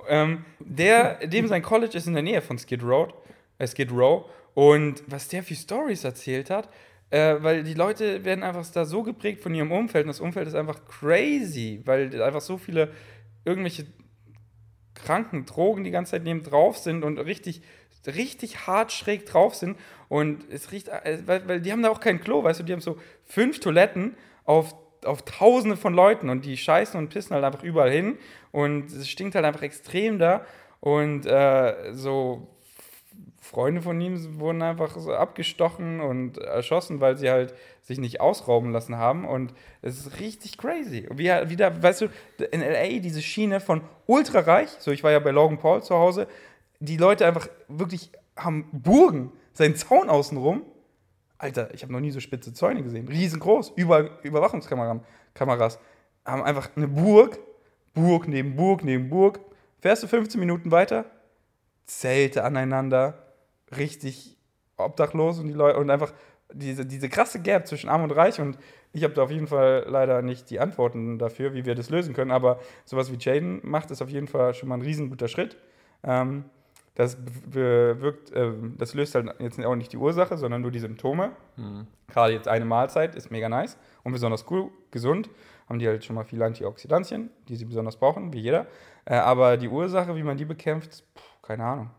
[0.08, 3.12] Ähm, der, dem sein College ist in der Nähe von Skid Row,
[3.58, 4.26] äh, Skid Row.
[4.54, 6.68] Und was der für Stories erzählt hat,
[7.10, 10.48] äh, weil die Leute werden einfach da so geprägt von ihrem Umfeld und das Umfeld
[10.48, 12.90] ist einfach crazy, weil einfach so viele
[13.44, 13.86] irgendwelche
[14.94, 17.62] kranken Drogen die ganze Zeit neben drauf sind und richtig,
[18.06, 19.76] richtig hart schräg drauf sind.
[20.08, 22.72] Und es riecht, äh, weil, weil die haben da auch kein Klo, weißt du, die
[22.72, 24.74] haben so fünf Toiletten auf,
[25.04, 28.18] auf tausende von Leuten und die scheißen und pissen halt einfach überall hin.
[28.52, 30.44] Und es stinkt halt einfach extrem da.
[30.80, 32.53] Und äh, so
[33.44, 38.72] Freunde von ihm wurden einfach so abgestochen und erschossen, weil sie halt sich nicht ausrauben
[38.72, 39.26] lassen haben.
[39.26, 41.06] Und es ist richtig crazy.
[41.12, 42.08] Wie er wieder, weißt du,
[42.50, 46.26] in LA diese Schiene von ultrareich, so ich war ja bei Logan Paul zu Hause,
[46.80, 50.62] die Leute einfach wirklich haben Burgen, seinen Zaun außenrum.
[51.36, 53.08] Alter, ich habe noch nie so spitze Zäune gesehen.
[53.08, 55.00] Riesengroß, überall Überwachungskameras.
[55.34, 55.78] Kameras.
[56.24, 57.38] Haben einfach eine Burg,
[57.92, 59.38] Burg neben Burg neben Burg.
[59.80, 61.04] Fährst du 15 Minuten weiter,
[61.84, 63.23] Zelte aneinander,
[63.76, 64.36] richtig
[64.76, 66.12] obdachlos und die Leute und einfach
[66.52, 68.58] diese, diese krasse Gap zwischen Arm und Reich und
[68.92, 72.14] ich habe da auf jeden Fall leider nicht die Antworten dafür, wie wir das lösen
[72.14, 75.56] können, aber sowas wie Jaden macht ist auf jeden Fall schon mal ein riesenguter Schritt.
[76.04, 76.44] Ähm,
[76.94, 81.32] das bewirkt, ähm, das löst halt jetzt auch nicht die Ursache, sondern nur die Symptome.
[82.06, 85.28] Gerade jetzt eine Mahlzeit ist mega nice und besonders cool, gesund.
[85.68, 88.66] Haben die halt schon mal viele Antioxidantien, die sie besonders brauchen, wie jeder.
[89.06, 91.90] Äh, aber die Ursache, wie man die bekämpft, pff, keine Ahnung.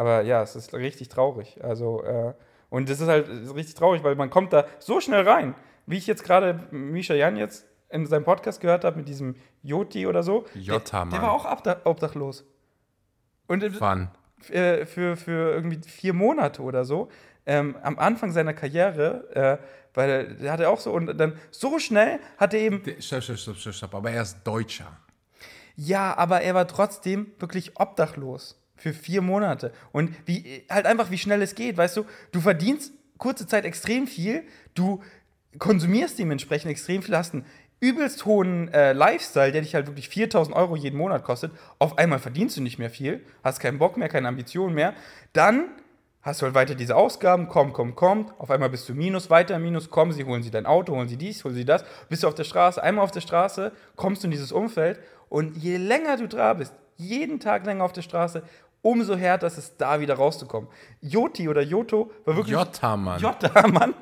[0.00, 1.62] Aber ja, es ist richtig traurig.
[1.62, 2.32] Also, äh,
[2.70, 5.54] und das ist halt richtig traurig, weil man kommt da so schnell rein.
[5.84, 10.06] Wie ich jetzt gerade Misha Jan jetzt in seinem Podcast gehört habe mit diesem Joti
[10.06, 10.46] oder so.
[10.54, 11.22] Jota, der, der Mann.
[11.28, 12.46] war auch obdach obdachlos.
[13.46, 14.10] Und Wann?
[14.48, 17.10] äh, für, für irgendwie vier Monate oder so.
[17.44, 19.58] Ähm, am Anfang seiner Karriere, äh,
[19.92, 23.56] weil der hatte auch so, und dann so schnell hat er eben Stopp, stopp, stopp,
[23.58, 23.94] stopp, stopp.
[23.94, 24.96] Aber er ist Deutscher.
[25.76, 29.72] Ja, aber er war trotzdem wirklich obdachlos für vier Monate.
[29.92, 34.06] Und wie halt einfach, wie schnell es geht, weißt du, du verdienst kurze Zeit extrem
[34.06, 34.42] viel,
[34.74, 35.02] du
[35.58, 37.44] konsumierst dementsprechend extrem viel, hast einen
[37.78, 41.52] übelst hohen äh, Lifestyle, der dich halt wirklich 4000 Euro jeden Monat kostet.
[41.78, 44.94] Auf einmal verdienst du nicht mehr viel, hast keinen Bock mehr, keine Ambitionen mehr.
[45.32, 45.66] Dann
[46.22, 48.30] hast du halt weiter diese Ausgaben, komm, komm, komm.
[48.38, 51.16] Auf einmal bist du minus, weiter minus, komm, sie holen sie dein Auto, holen sie
[51.16, 51.84] dies, holen sie das.
[52.08, 55.56] Bist du auf der Straße, einmal auf der Straße, kommst du in dieses Umfeld und
[55.56, 58.42] je länger du da bist, jeden Tag länger auf der Straße,
[58.82, 60.68] umso härter ist es, da wieder rauszukommen.
[61.00, 62.54] Joti oder Joto war wirklich.
[62.54, 63.20] Jota, Mann.
[63.20, 63.94] Jota, Mann,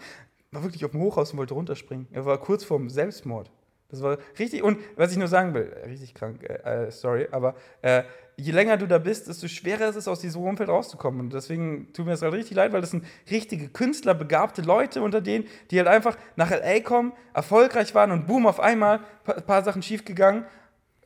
[0.53, 2.07] war wirklich auf dem Hochhaus und wollte runterspringen.
[2.13, 3.51] Er war kurz vorm Selbstmord.
[3.91, 7.55] Das war richtig, und was ich nur sagen will, richtig krank, äh, äh, sorry, aber
[7.81, 8.03] äh,
[8.37, 11.21] je länger du da bist, desto schwerer ist es, aus diesem Umfeld rauszukommen.
[11.21, 15.01] Und deswegen tut mir das halt richtig leid, weil das sind richtige Künstler, begabte Leute
[15.01, 16.81] unter denen, die halt einfach nach L.A.
[16.81, 20.45] kommen, erfolgreich waren und boom, auf einmal, ein paar Sachen schiefgegangen,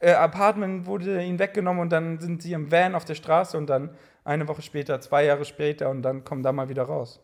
[0.03, 3.66] äh, Apartment wurde ihnen weggenommen und dann sind sie im Van auf der Straße und
[3.68, 3.90] dann
[4.24, 7.20] eine Woche später, zwei Jahre später und dann kommen da mal wieder raus.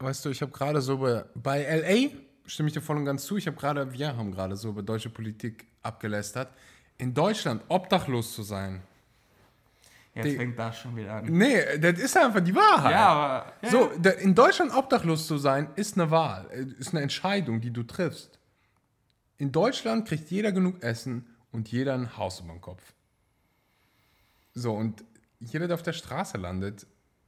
[0.00, 2.10] Weißt du, ich habe gerade so bei, bei LA,
[2.46, 4.82] stimme ich dir voll und ganz zu, ich habe gerade, wir haben gerade so über
[4.82, 6.48] deutsche Politik abgelästert.
[6.98, 8.82] In Deutschland obdachlos zu sein.
[10.14, 11.26] Jetzt Die- fängt das schon wieder an.
[11.26, 12.90] Nee, das ist einfach die Wahrheit.
[12.92, 13.52] Ja, aber.
[13.62, 17.60] Ja, So, da- in Deutschland obdachlos zu sein, ist eine Wahl, äh, ist eine Entscheidung,
[17.60, 18.38] die du triffst.
[19.38, 22.94] In Deutschland kriegt jeder genug Essen und jeder ein Haus über dem Kopf.
[24.54, 25.04] So, und
[25.40, 26.86] jeder, der auf der Straße landet,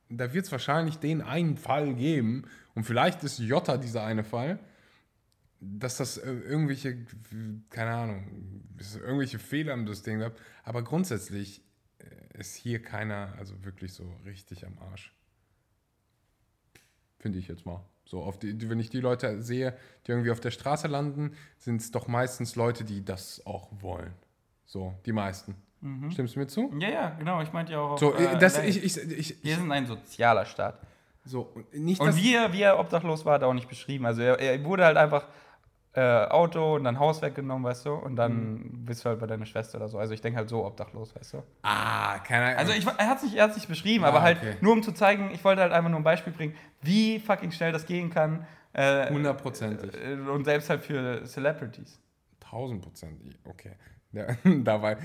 [0.08, 2.44] da wird es wahrscheinlich den einen Fall geben,
[2.74, 4.58] und vielleicht ist Jota dieser eine Fall,
[5.60, 7.06] dass das äh, irgendwelche,
[7.70, 8.64] keine Ahnung,
[8.94, 10.36] irgendwelche Fehler im System gab.
[10.64, 11.62] Aber grundsätzlich
[11.98, 15.14] äh, ist hier keiner also wirklich so richtig am Arsch.
[17.18, 17.84] Finde ich jetzt mal.
[18.12, 19.74] So, auf die, wenn ich die Leute sehe,
[20.06, 24.12] die irgendwie auf der Straße landen, sind es doch meistens Leute, die das auch wollen.
[24.66, 25.54] So, die meisten.
[26.10, 26.70] Stimmst du mir zu?
[26.78, 27.40] ja, ja, genau.
[27.40, 27.96] Ich meinte ja auch.
[27.96, 30.78] So, auf, äh, das, ich, ich, ich, wir sind ein sozialer Staat.
[31.24, 34.04] so, nicht, Und wie er, wie er obdachlos war, hat er auch nicht beschrieben.
[34.04, 35.26] Also er, er wurde halt einfach
[35.94, 37.92] äh, Auto und dann Haus weggenommen, weißt du?
[37.92, 39.98] Und dann bist du halt bei deiner Schwester oder so.
[39.98, 41.42] Also ich denke halt so obdachlos, weißt du?
[41.62, 42.58] ah, keine Ahnung.
[42.58, 44.54] Also ich, er hat es nicht, er hat's nicht beschrieben, Ah, aber halt okay.
[44.62, 47.72] nur um zu zeigen, ich wollte halt einfach nur ein Beispiel bringen, wie fucking schnell
[47.72, 48.46] das gehen kann.
[48.72, 49.92] Äh, hundertprozentig.
[50.02, 52.00] äh, und selbst halt für Celebrities.
[52.40, 53.72] Tausendprozentig, okay.
[54.14, 54.98] Ja, dabei,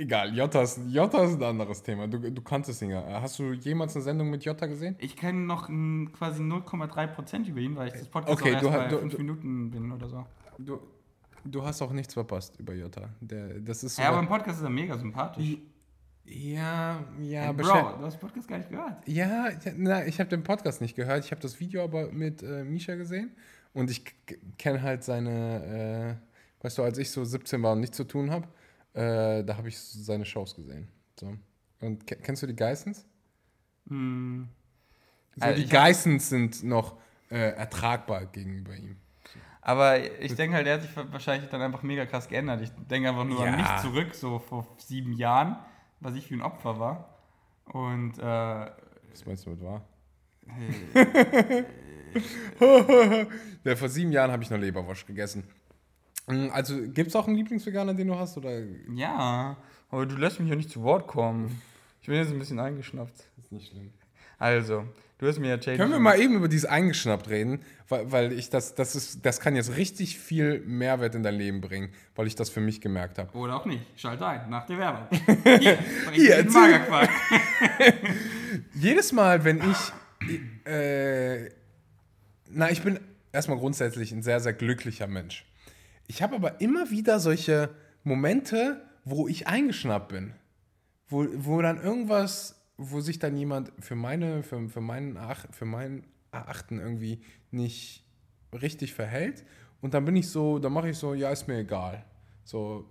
[0.00, 2.06] egal, Jota ist, Jota ist ein anderes Thema.
[2.08, 3.20] Du, du kanntest ihn ja.
[3.20, 4.96] Hast du jemals eine Sendung mit Jota gesehen?
[4.98, 8.72] Ich kenne noch mm, quasi 0,3% über ihn, weil ich das Podcast Okay, auch erst
[8.72, 10.26] bei du- fünf du- Minuten bin oder so.
[10.58, 10.78] Du,
[11.44, 13.08] du hast auch nichts verpasst über Jota.
[13.20, 15.58] Der, das ist so Ja, aber im Podcast ist er mega sympathisch.
[16.24, 19.06] ja, ja, Ey, beschä- Bro, du hast den Podcast gar nicht gehört.
[19.06, 21.24] Ja, ja, na, ich habe den Podcast nicht gehört.
[21.24, 23.30] Ich habe das Video aber mit äh, Misha gesehen.
[23.72, 24.02] Und ich
[24.58, 26.16] kenne halt seine,
[26.60, 28.48] äh, weißt du, als ich so 17 war und nichts zu tun habe,
[28.96, 30.88] äh, da habe ich seine Shows gesehen.
[31.20, 31.36] So.
[31.80, 33.06] Und ke- kennst du die Geissens?
[33.88, 34.48] Hm.
[35.36, 36.96] So, Also die Geissens sind noch
[37.30, 38.96] äh, ertragbar gegenüber ihm.
[39.60, 42.60] Aber ich denke halt, er hat sich wahrscheinlich dann einfach mega krass geändert.
[42.62, 43.52] Ich denke einfach nur Ja.
[43.52, 45.56] an mich zurück, so vor sieben Jahren,
[46.00, 47.18] was ich für ein Opfer war.
[47.64, 49.84] Und äh, Was meinst du mit wahr?
[53.64, 55.44] ja, vor sieben Jahren habe ich noch Leberwurst gegessen.
[56.26, 58.36] Mm, Also, gibt es auch einen Lieblingsveganer, den du hast?
[58.36, 58.60] Oder
[58.94, 59.56] ja,
[59.90, 61.60] aber du lässt mich ja nicht zu Wort kommen.
[62.02, 63.24] Ich bin jetzt ein bisschen eingeschnappt.
[63.42, 63.90] ist nicht schlimm.
[64.38, 64.84] Also,
[65.18, 65.76] du hast mir ja Jade.
[65.78, 69.40] Können wir mal eben über dieses eingeschnappt reden, weil, weil ich das, das ist, das
[69.40, 73.18] kann jetzt richtig viel Mehrwert in dein Leben bringen, weil ich das für mich gemerkt
[73.18, 73.36] habe.
[73.36, 73.82] Oder auch nicht.
[73.96, 75.06] Schalte ein, nach der Werbung.
[75.60, 75.78] Hier,
[76.12, 76.52] Hier, den.
[76.52, 77.10] Magerquark.
[78.74, 81.48] Jedes Mal, wenn ich, äh,
[82.50, 83.00] na, ich bin
[83.32, 85.44] erstmal grundsätzlich ein sehr, sehr glücklicher Mensch.
[86.06, 87.70] Ich habe aber immer wieder solche
[88.04, 90.34] Momente, wo ich eingeschnappt bin.
[91.08, 95.64] Wo, wo dann irgendwas, wo sich dann jemand für meine, für, für meinen, Ach, für
[95.64, 98.04] meinen Erachten irgendwie nicht
[98.52, 99.44] richtig verhält.
[99.80, 102.04] Und dann bin ich so, dann mache ich so, ja, ist mir egal.
[102.44, 102.88] So,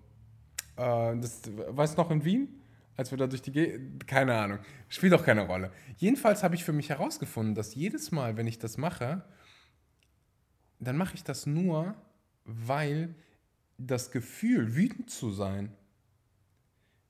[0.77, 2.61] äh, das, weißt du noch in Wien?
[2.97, 5.71] Als wir da durch die Ge keine Ahnung, spielt auch keine Rolle.
[5.97, 9.25] Jedenfalls habe ich für mich herausgefunden, dass jedes Mal, wenn ich das mache,
[10.79, 11.95] dann mache ich das nur,
[12.45, 13.15] weil
[13.77, 15.73] das Gefühl, wütend zu sein,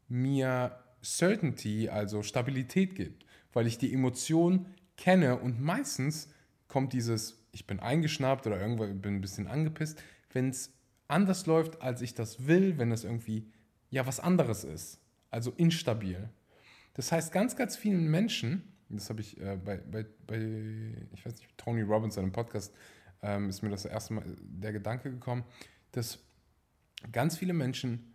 [0.07, 4.65] mir Certainty, also Stabilität gibt, weil ich die Emotion
[4.97, 6.29] kenne und meistens
[6.67, 10.73] kommt dieses, ich bin eingeschnappt oder irgendwo bin ein bisschen angepisst, wenn es
[11.07, 13.51] anders läuft, als ich das will, wenn es irgendwie
[13.89, 16.29] ja was anderes ist, also instabil.
[16.95, 20.38] Das heißt, ganz, ganz vielen Menschen, das habe ich äh, bei, bei, bei,
[21.13, 22.73] ich weiß nicht, Tony Robbins, seinem Podcast,
[23.22, 25.43] ähm, ist mir das erste Mal der Gedanke gekommen,
[25.91, 26.20] dass
[27.11, 28.13] ganz viele Menschen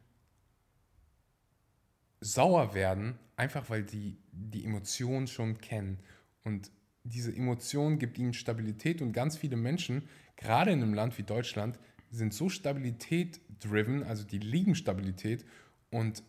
[2.21, 5.99] sauer werden, einfach weil die die Emotion schon kennen.
[6.45, 6.71] Und
[7.05, 11.79] diese Emotion gibt ihnen Stabilität und ganz viele Menschen, gerade in einem Land wie Deutschland,
[12.11, 15.45] sind so Stabilität-driven, also die lieben Stabilität
[15.91, 16.23] und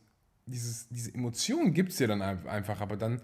[0.46, 3.22] dieses, diese Emotion gibt es dir dann einfach, aber dann,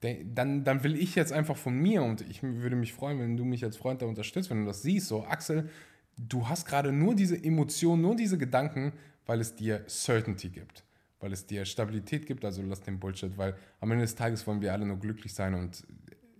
[0.00, 3.44] dann, dann will ich jetzt einfach von mir und ich würde mich freuen, wenn du
[3.44, 5.68] mich als Freund da unterstützt, wenn du das siehst, so Axel,
[6.16, 8.92] du hast gerade nur diese Emotion, nur diese Gedanken,
[9.26, 10.84] weil es dir Certainty gibt,
[11.20, 14.60] weil es dir Stabilität gibt, also lass den Bullshit, weil am Ende des Tages wollen
[14.60, 15.84] wir alle nur glücklich sein und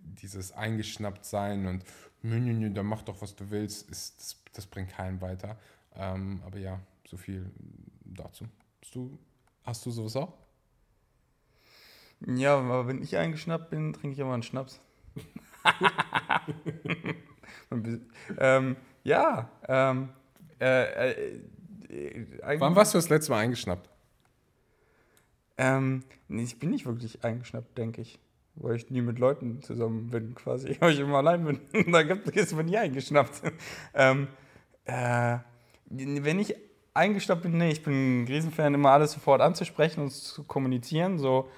[0.03, 1.85] dieses eingeschnappt sein und
[2.23, 5.59] nö, nö, nö, dann mach doch, was du willst, ist, das, das bringt keinen weiter.
[5.95, 7.51] Ähm, aber ja, so viel
[8.05, 8.47] dazu.
[8.83, 9.19] Hast du,
[9.63, 10.33] hast du sowas auch?
[12.27, 14.81] Ja, aber wenn ich eingeschnappt bin, trinke ich immer einen Schnaps.
[18.39, 20.09] ähm, ja, ähm,
[20.61, 21.41] äh, äh,
[22.59, 23.89] Wann warst du das letzte Mal eingeschnappt?
[25.57, 28.19] Ähm, nee, ich bin nicht wirklich eingeschnappt, denke ich.
[28.55, 30.77] Weil ich nie mit Leuten zusammen bin, quasi.
[30.81, 31.61] Weil ich immer allein bin.
[31.93, 33.43] da ist man nie eingeschnappt.
[33.95, 34.29] ähm,
[34.85, 35.39] äh,
[35.91, 36.55] wenn ich
[36.93, 41.19] eingeschnappt bin, nee, ich bin ein Riesenfan, immer alles sofort anzusprechen und zu kommunizieren.
[41.19, 41.49] So,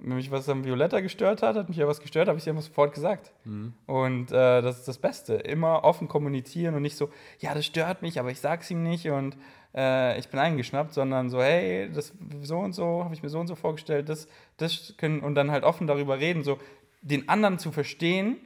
[0.00, 2.46] wenn mich was am Violetta gestört hat, hat mich ja was gestört, habe ich es
[2.46, 3.32] immer sofort gesagt.
[3.44, 3.74] Mhm.
[3.86, 5.34] Und äh, das ist das Beste.
[5.34, 9.10] Immer offen kommunizieren und nicht so, ja, das stört mich, aber ich sag's ihm nicht
[9.10, 9.36] und
[9.74, 13.40] äh, ich bin eingeschnappt, sondern so, hey, das so und so, habe ich mir so
[13.40, 16.58] und so vorgestellt, das, das können, und dann halt offen darüber reden, so
[17.02, 18.36] den anderen zu verstehen,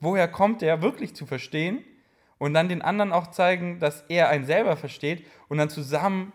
[0.00, 1.84] woher kommt der wirklich zu verstehen
[2.38, 6.32] und dann den anderen auch zeigen, dass er einen selber versteht und dann zusammen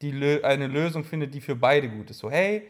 [0.00, 2.18] die, eine Lösung findet, die für beide gut ist.
[2.18, 2.68] So, hey,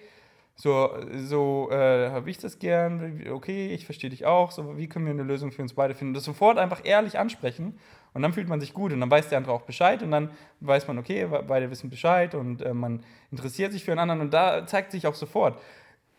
[0.54, 5.06] so, so äh, habe ich das gern, okay, ich verstehe dich auch, so, wie können
[5.06, 6.14] wir eine Lösung für uns beide finden?
[6.14, 7.78] Das sofort einfach ehrlich ansprechen
[8.12, 10.30] und dann fühlt man sich gut und dann weiß der andere auch Bescheid und dann
[10.60, 14.34] weiß man, okay, beide wissen Bescheid und äh, man interessiert sich für den anderen und
[14.34, 15.58] da zeigt sich auch sofort,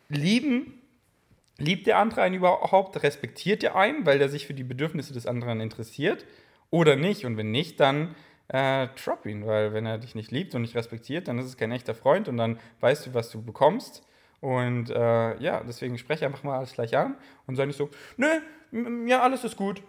[0.10, 0.82] lieben,
[1.60, 5.28] liebt der andere einen überhaupt, respektiert der einen, weil der sich für die Bedürfnisse des
[5.28, 6.26] anderen interessiert?
[6.72, 7.24] Oder nicht?
[7.26, 8.16] Und wenn nicht, dann
[8.48, 11.58] äh, drop ihn, weil wenn er dich nicht liebt und nicht respektiert, dann ist es
[11.58, 14.04] kein echter Freund und dann weißt du, was du bekommst
[14.44, 17.16] und äh, ja, deswegen spreche einfach mal alles gleich an
[17.48, 18.28] und sage nicht so, nö,
[19.08, 19.82] ja, alles ist gut.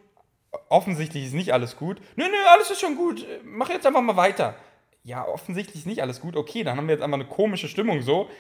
[0.69, 2.01] Offensichtlich ist nicht alles gut.
[2.15, 3.27] Nö, nö, alles ist schon gut.
[3.43, 4.55] Mach jetzt einfach mal weiter.
[5.03, 6.37] Ja, offensichtlich ist nicht alles gut.
[6.37, 8.31] Okay, dann haben wir jetzt einfach eine komische Stimmung so.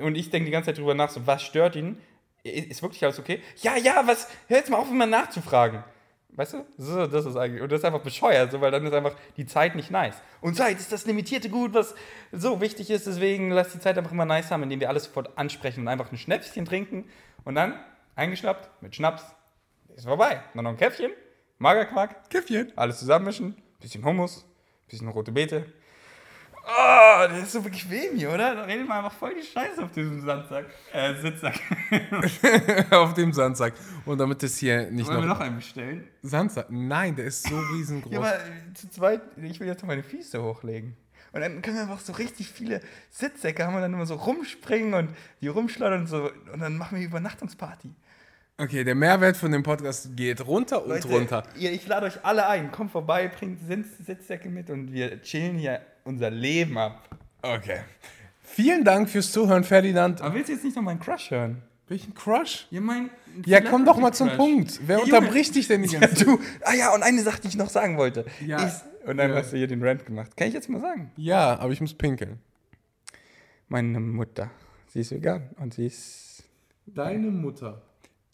[0.00, 2.00] Und ich denke die ganze Zeit drüber nach, so, was stört ihn?
[2.44, 3.42] Ist wirklich alles okay?
[3.56, 4.28] Ja, ja, was?
[4.46, 5.82] Hör jetzt mal auf, immer nachzufragen.
[6.36, 6.66] Weißt du?
[6.76, 7.62] So, das ist eigentlich.
[7.62, 10.16] Und das ist einfach bescheuert, so, weil dann ist einfach die Zeit nicht nice.
[10.42, 11.94] Und Zeit ist das limitierte Gut, was
[12.30, 13.06] so wichtig ist.
[13.06, 16.12] Deswegen lass die Zeit einfach immer nice haben, indem wir alles sofort ansprechen und einfach
[16.12, 17.08] ein Schnäpschen trinken.
[17.44, 17.80] Und dann
[18.16, 19.24] eingeschnappt mit Schnaps.
[19.94, 20.42] Ist vorbei.
[20.54, 21.10] Dann noch ein Käffchen,
[21.58, 22.28] Magerquark.
[22.28, 22.70] Käffchen.
[22.76, 23.56] Alles zusammenmischen.
[23.80, 24.44] Bisschen Hummus,
[24.88, 25.64] bisschen rote Beete,
[26.68, 28.56] Oh, das ist so bequem hier, oder?
[28.56, 30.66] Da redet man einfach voll die Scheiße auf diesem Sandsack.
[30.92, 31.60] Äh, Sitzsack.
[32.90, 33.74] auf dem Sandsack.
[34.04, 35.24] Und damit es hier nicht Wollen noch...
[35.24, 36.08] wir noch einen bestellen?
[36.22, 36.66] Sandsack?
[36.70, 38.12] Nein, der ist so riesengroß.
[38.12, 38.38] ja, aber
[38.74, 40.96] zu zweit, ich will jetzt noch meine Füße hochlegen.
[41.30, 44.94] Und dann können wir einfach so richtig viele Sitzsäcke haben und dann immer so rumspringen
[44.94, 45.10] und
[45.40, 46.32] die rumschleudern und so.
[46.52, 47.94] Und dann machen wir Übernachtungsparty.
[48.58, 51.42] Okay, der Mehrwert von dem Podcast geht runter und Leute, runter.
[51.56, 52.72] Ihr, ich lade euch alle ein.
[52.72, 57.08] Kommt vorbei, bringt Sitzsäcke mit und wir chillen hier unser Leben ab.
[57.42, 57.80] Okay.
[58.42, 60.22] Vielen Dank fürs Zuhören, Ferdinand.
[60.22, 61.62] Aber willst du jetzt nicht noch meinen Crush hören?
[61.88, 62.66] Welchen Crush?
[62.70, 63.10] Ja, mein.
[63.44, 64.80] Ja, komm doch mal zum Punkt.
[64.86, 66.26] Wer ja, unterbricht dich denn die ganze Zeit?
[66.26, 66.40] du.
[66.62, 68.24] Ah ja, und eine Sache, die ich noch sagen wollte.
[68.44, 68.66] Ja.
[68.66, 69.36] Ich, und dann ja.
[69.36, 70.36] hast du hier den Rant gemacht.
[70.36, 71.12] Kann ich jetzt mal sagen?
[71.16, 72.40] Ja, aber ich muss pinkeln.
[73.68, 74.50] Meine Mutter.
[74.88, 76.44] Sie ist vegan und sie ist.
[76.86, 77.82] Deine Mutter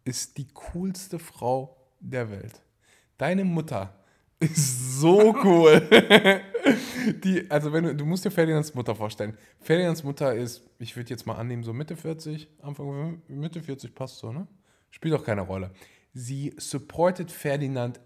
[0.04, 2.60] ist die coolste Frau der Welt.
[3.18, 3.94] Deine Mutter
[4.54, 5.80] so cool.
[7.24, 9.36] die, also wenn du, du musst dir Ferdinands Mutter vorstellen.
[9.60, 14.18] Ferdinands Mutter ist, ich würde jetzt mal annehmen, so Mitte 40, Anfang Mitte 40 passt
[14.18, 14.46] so, ne?
[14.90, 15.70] Spielt auch keine Rolle.
[16.12, 18.00] Sie supportet Ferdinand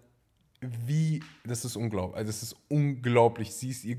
[0.61, 3.53] wie, das ist unglaublich, also das ist unglaublich.
[3.53, 3.97] Sie ist ihr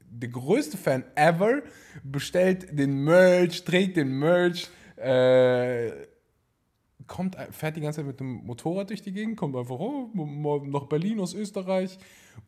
[0.00, 1.62] der größte Fan ever,
[2.02, 5.90] bestellt den Merch, trägt den Merch, äh,
[7.06, 10.10] kommt, fährt die ganze Zeit mit dem Motorrad durch die Gegend, kommt einfach oh,
[10.66, 11.98] nach Berlin aus Österreich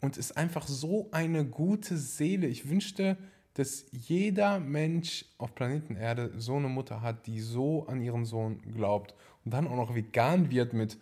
[0.00, 2.46] und ist einfach so eine gute Seele.
[2.46, 3.16] Ich wünschte,
[3.54, 8.60] dass jeder Mensch auf Planeten Erde so eine Mutter hat, die so an ihren Sohn
[8.74, 10.98] glaubt und dann auch noch vegan wird mit,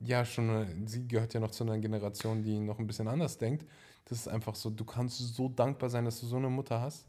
[0.00, 3.64] ja, schon, sie gehört ja noch zu einer Generation, die noch ein bisschen anders denkt.
[4.04, 7.06] Das ist einfach so, du kannst so dankbar sein, dass du so eine Mutter hast.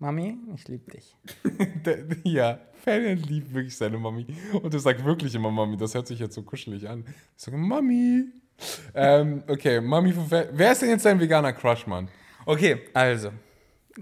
[0.00, 1.14] Mami, ich liebe dich.
[2.24, 4.26] Ja, Ferdinand liebt wirklich seine Mami.
[4.62, 5.76] Und er sagt wirklich immer Mami.
[5.76, 7.04] Das hört sich jetzt so kuschelig an.
[7.36, 8.24] Ich sage Mami.
[8.94, 12.08] ähm, okay, Mami von Fer Wer ist denn jetzt dein veganer Crush, Mann?
[12.46, 13.30] Okay, also.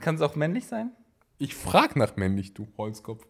[0.00, 0.92] Kann es auch männlich sein?
[1.38, 3.26] Ich frag nach männlich, du Holzkopf.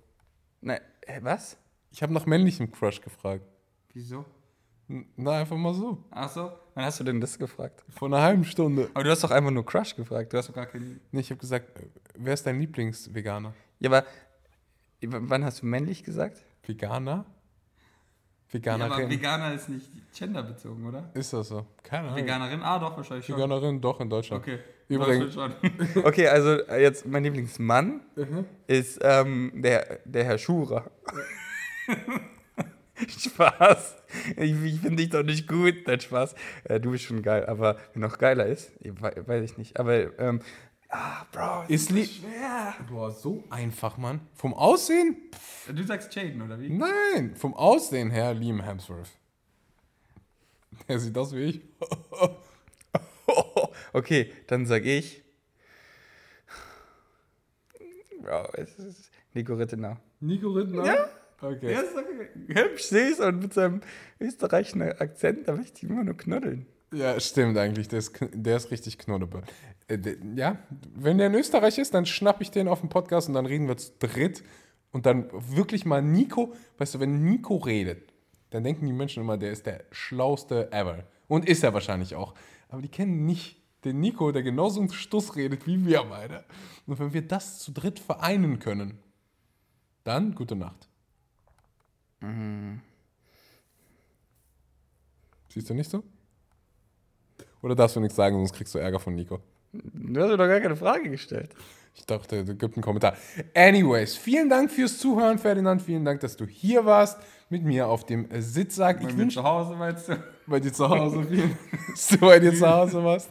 [0.61, 1.57] Ne, hä, was?
[1.91, 3.47] Ich habe nach männlichem Crush gefragt.
[3.95, 4.27] Wieso?
[5.17, 6.05] Na, einfach mal so.
[6.11, 6.51] Ach so.
[6.75, 7.85] Wann hast du denn das gefragt?
[7.91, 8.89] Vor einer halben Stunde.
[8.95, 10.33] Aber du hast doch einfach nur Crush gefragt.
[10.33, 11.01] Du hast doch gar keinen.
[11.13, 13.53] Nee, ich habe gesagt, äh, wer ist dein Lieblingsveganer?
[13.81, 14.05] Ja, aber
[15.03, 16.43] wann hast du männlich gesagt?
[16.63, 17.27] Veganer?
[18.49, 18.93] Ja, Veganerin?
[18.93, 19.87] aber Veganer ist nicht
[20.17, 21.11] genderbezogen, oder?
[21.13, 21.67] ist das so?
[21.83, 22.17] Keine Ahnung.
[22.17, 22.63] Veganerin?
[22.63, 23.37] Ah, doch, wahrscheinlich schon.
[23.37, 24.43] Veganerin, doch, in Deutschland.
[24.43, 24.59] Okay.
[24.89, 25.37] Übrigens-.
[25.97, 28.01] Okay, also äh, jetzt mein Lieblingsmann
[28.67, 30.91] ist ähm, der, der Herr Schurer.
[33.09, 33.97] Spaß.
[34.37, 35.87] Ich, ich finde dich doch nicht gut.
[35.87, 36.35] Nein, Spaß.
[36.65, 39.79] Äh, du bist schon geil, aber wer noch geiler ist, weiß ich nicht.
[39.79, 40.41] Aber, ähm,
[40.89, 42.75] ah, Bro, Ist li- schwer.
[42.89, 44.21] Boah, so einfach, Mann.
[44.35, 45.17] Vom Aussehen?
[45.73, 46.71] Du sagst Jaden, oder wie?
[46.71, 49.11] Nein, vom Aussehen her Liam Hemsworth.
[50.89, 51.61] Der sieht aus wie ich.
[53.93, 55.23] okay, dann sag ich.
[58.23, 59.97] Bro, es ist Nico Rittenau.
[60.21, 60.85] Nico Rittner?
[60.85, 61.09] Ja?
[61.41, 61.67] Okay.
[61.69, 62.01] Der ist so
[62.49, 63.81] hübsch, süß und mit seinem
[64.19, 66.67] österreichischen Akzent, da möchte ich immer nur knuddeln.
[66.93, 67.89] Ja, stimmt eigentlich.
[67.89, 69.43] Der ist, der ist richtig knuddebe.
[69.89, 69.99] Äh,
[70.35, 70.59] Ja,
[70.95, 73.69] wenn der in Österreich ist, dann schnapp ich den auf den Podcast und dann reden
[73.69, 74.43] wir zu dritt.
[74.91, 78.11] Und dann wirklich mal Nico, weißt du, wenn Nico redet,
[78.51, 81.05] dann denken die Menschen immer, der ist der schlauste ever.
[81.29, 82.35] Und ist er wahrscheinlich auch.
[82.71, 86.45] Aber die kennen nicht den Nico, der genauso einen Stuss redet wie wir beide.
[86.87, 88.99] Und wenn wir das zu dritt vereinen können,
[90.05, 90.88] dann gute Nacht.
[95.49, 96.03] Siehst du nicht so?
[97.63, 99.41] Oder darfst du nichts sagen, sonst kriegst du Ärger von Nico?
[99.73, 101.55] Du hast mir doch gar keine Frage gestellt.
[101.95, 103.17] Ich dachte, es gibt einen Kommentar.
[103.55, 105.83] Anyways, vielen Dank fürs Zuhören, Ferdinand.
[105.83, 107.19] Vielen Dank, dass du hier warst
[107.51, 109.03] mit mir auf dem Sitzsack.
[109.03, 110.17] Ich wünsche zu Hause meinst du?
[110.47, 111.59] bei dir zu Hause, vielen,
[111.91, 113.31] dass du bei dir zu Hause warst.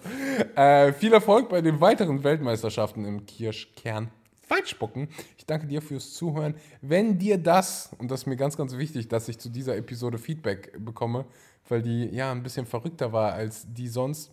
[0.56, 4.12] Äh, viel Erfolg bei den weiteren Weltmeisterschaften im Kirschkern.
[4.50, 5.10] Weitspucken.
[5.38, 6.56] Ich danke dir fürs Zuhören.
[6.82, 10.18] Wenn dir das, und das ist mir ganz, ganz wichtig, dass ich zu dieser Episode
[10.18, 11.26] Feedback bekomme,
[11.70, 14.32] weil die ja ein bisschen verrückter war als die sonst,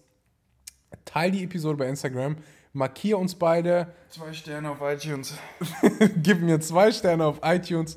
[1.05, 2.37] teil die Episode bei Instagram,
[2.73, 5.37] markier uns beide, Zwei Sterne auf iTunes.
[6.23, 7.97] gib mir zwei Sterne auf iTunes.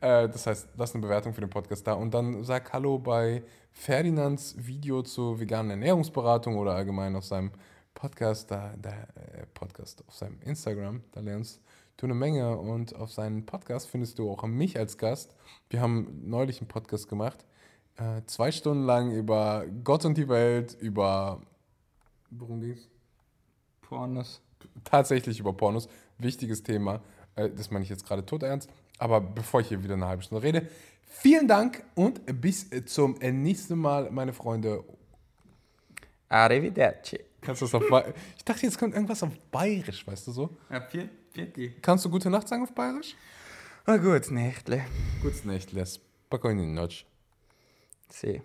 [0.00, 3.42] Äh, das heißt, lass eine Bewertung für den Podcast da und dann sag Hallo bei
[3.72, 7.50] Ferdinands Video zur veganen Ernährungsberatung oder allgemein auf seinem
[7.96, 11.02] Podcast, da, da äh, Podcast auf seinem Instagram.
[11.12, 11.60] Da lernst
[11.96, 15.34] du eine Menge und auf seinem Podcast findest du auch mich als Gast.
[15.70, 17.44] Wir haben neulich einen Podcast gemacht,
[17.96, 21.40] äh, zwei Stunden lang über Gott und die Welt, über
[22.30, 22.86] worum ging's?
[23.80, 24.42] Pornos.
[24.84, 25.88] tatsächlich über Pornos.
[26.18, 27.00] Wichtiges Thema.
[27.34, 28.68] Äh, Das meine ich jetzt gerade tot ernst.
[28.98, 30.68] Aber bevor ich hier wieder eine halbe Stunde rede,
[31.02, 34.84] vielen Dank und bis zum nächsten Mal, meine Freunde.
[36.28, 37.25] Arrivederci.
[37.40, 37.84] Kannst du das auf
[38.36, 40.56] Ich dachte, jetzt kommt irgendwas auf Bayerisch, weißt du so?
[40.70, 41.76] Ja, vier, vierti.
[41.82, 43.14] Kannst du gute Nacht sagen auf Bayerisch?
[43.86, 44.84] Na gut, Nächtle.
[45.22, 45.84] Gutes Nächtle.
[45.86, 47.04] Spokojnie noc.
[48.08, 48.42] See.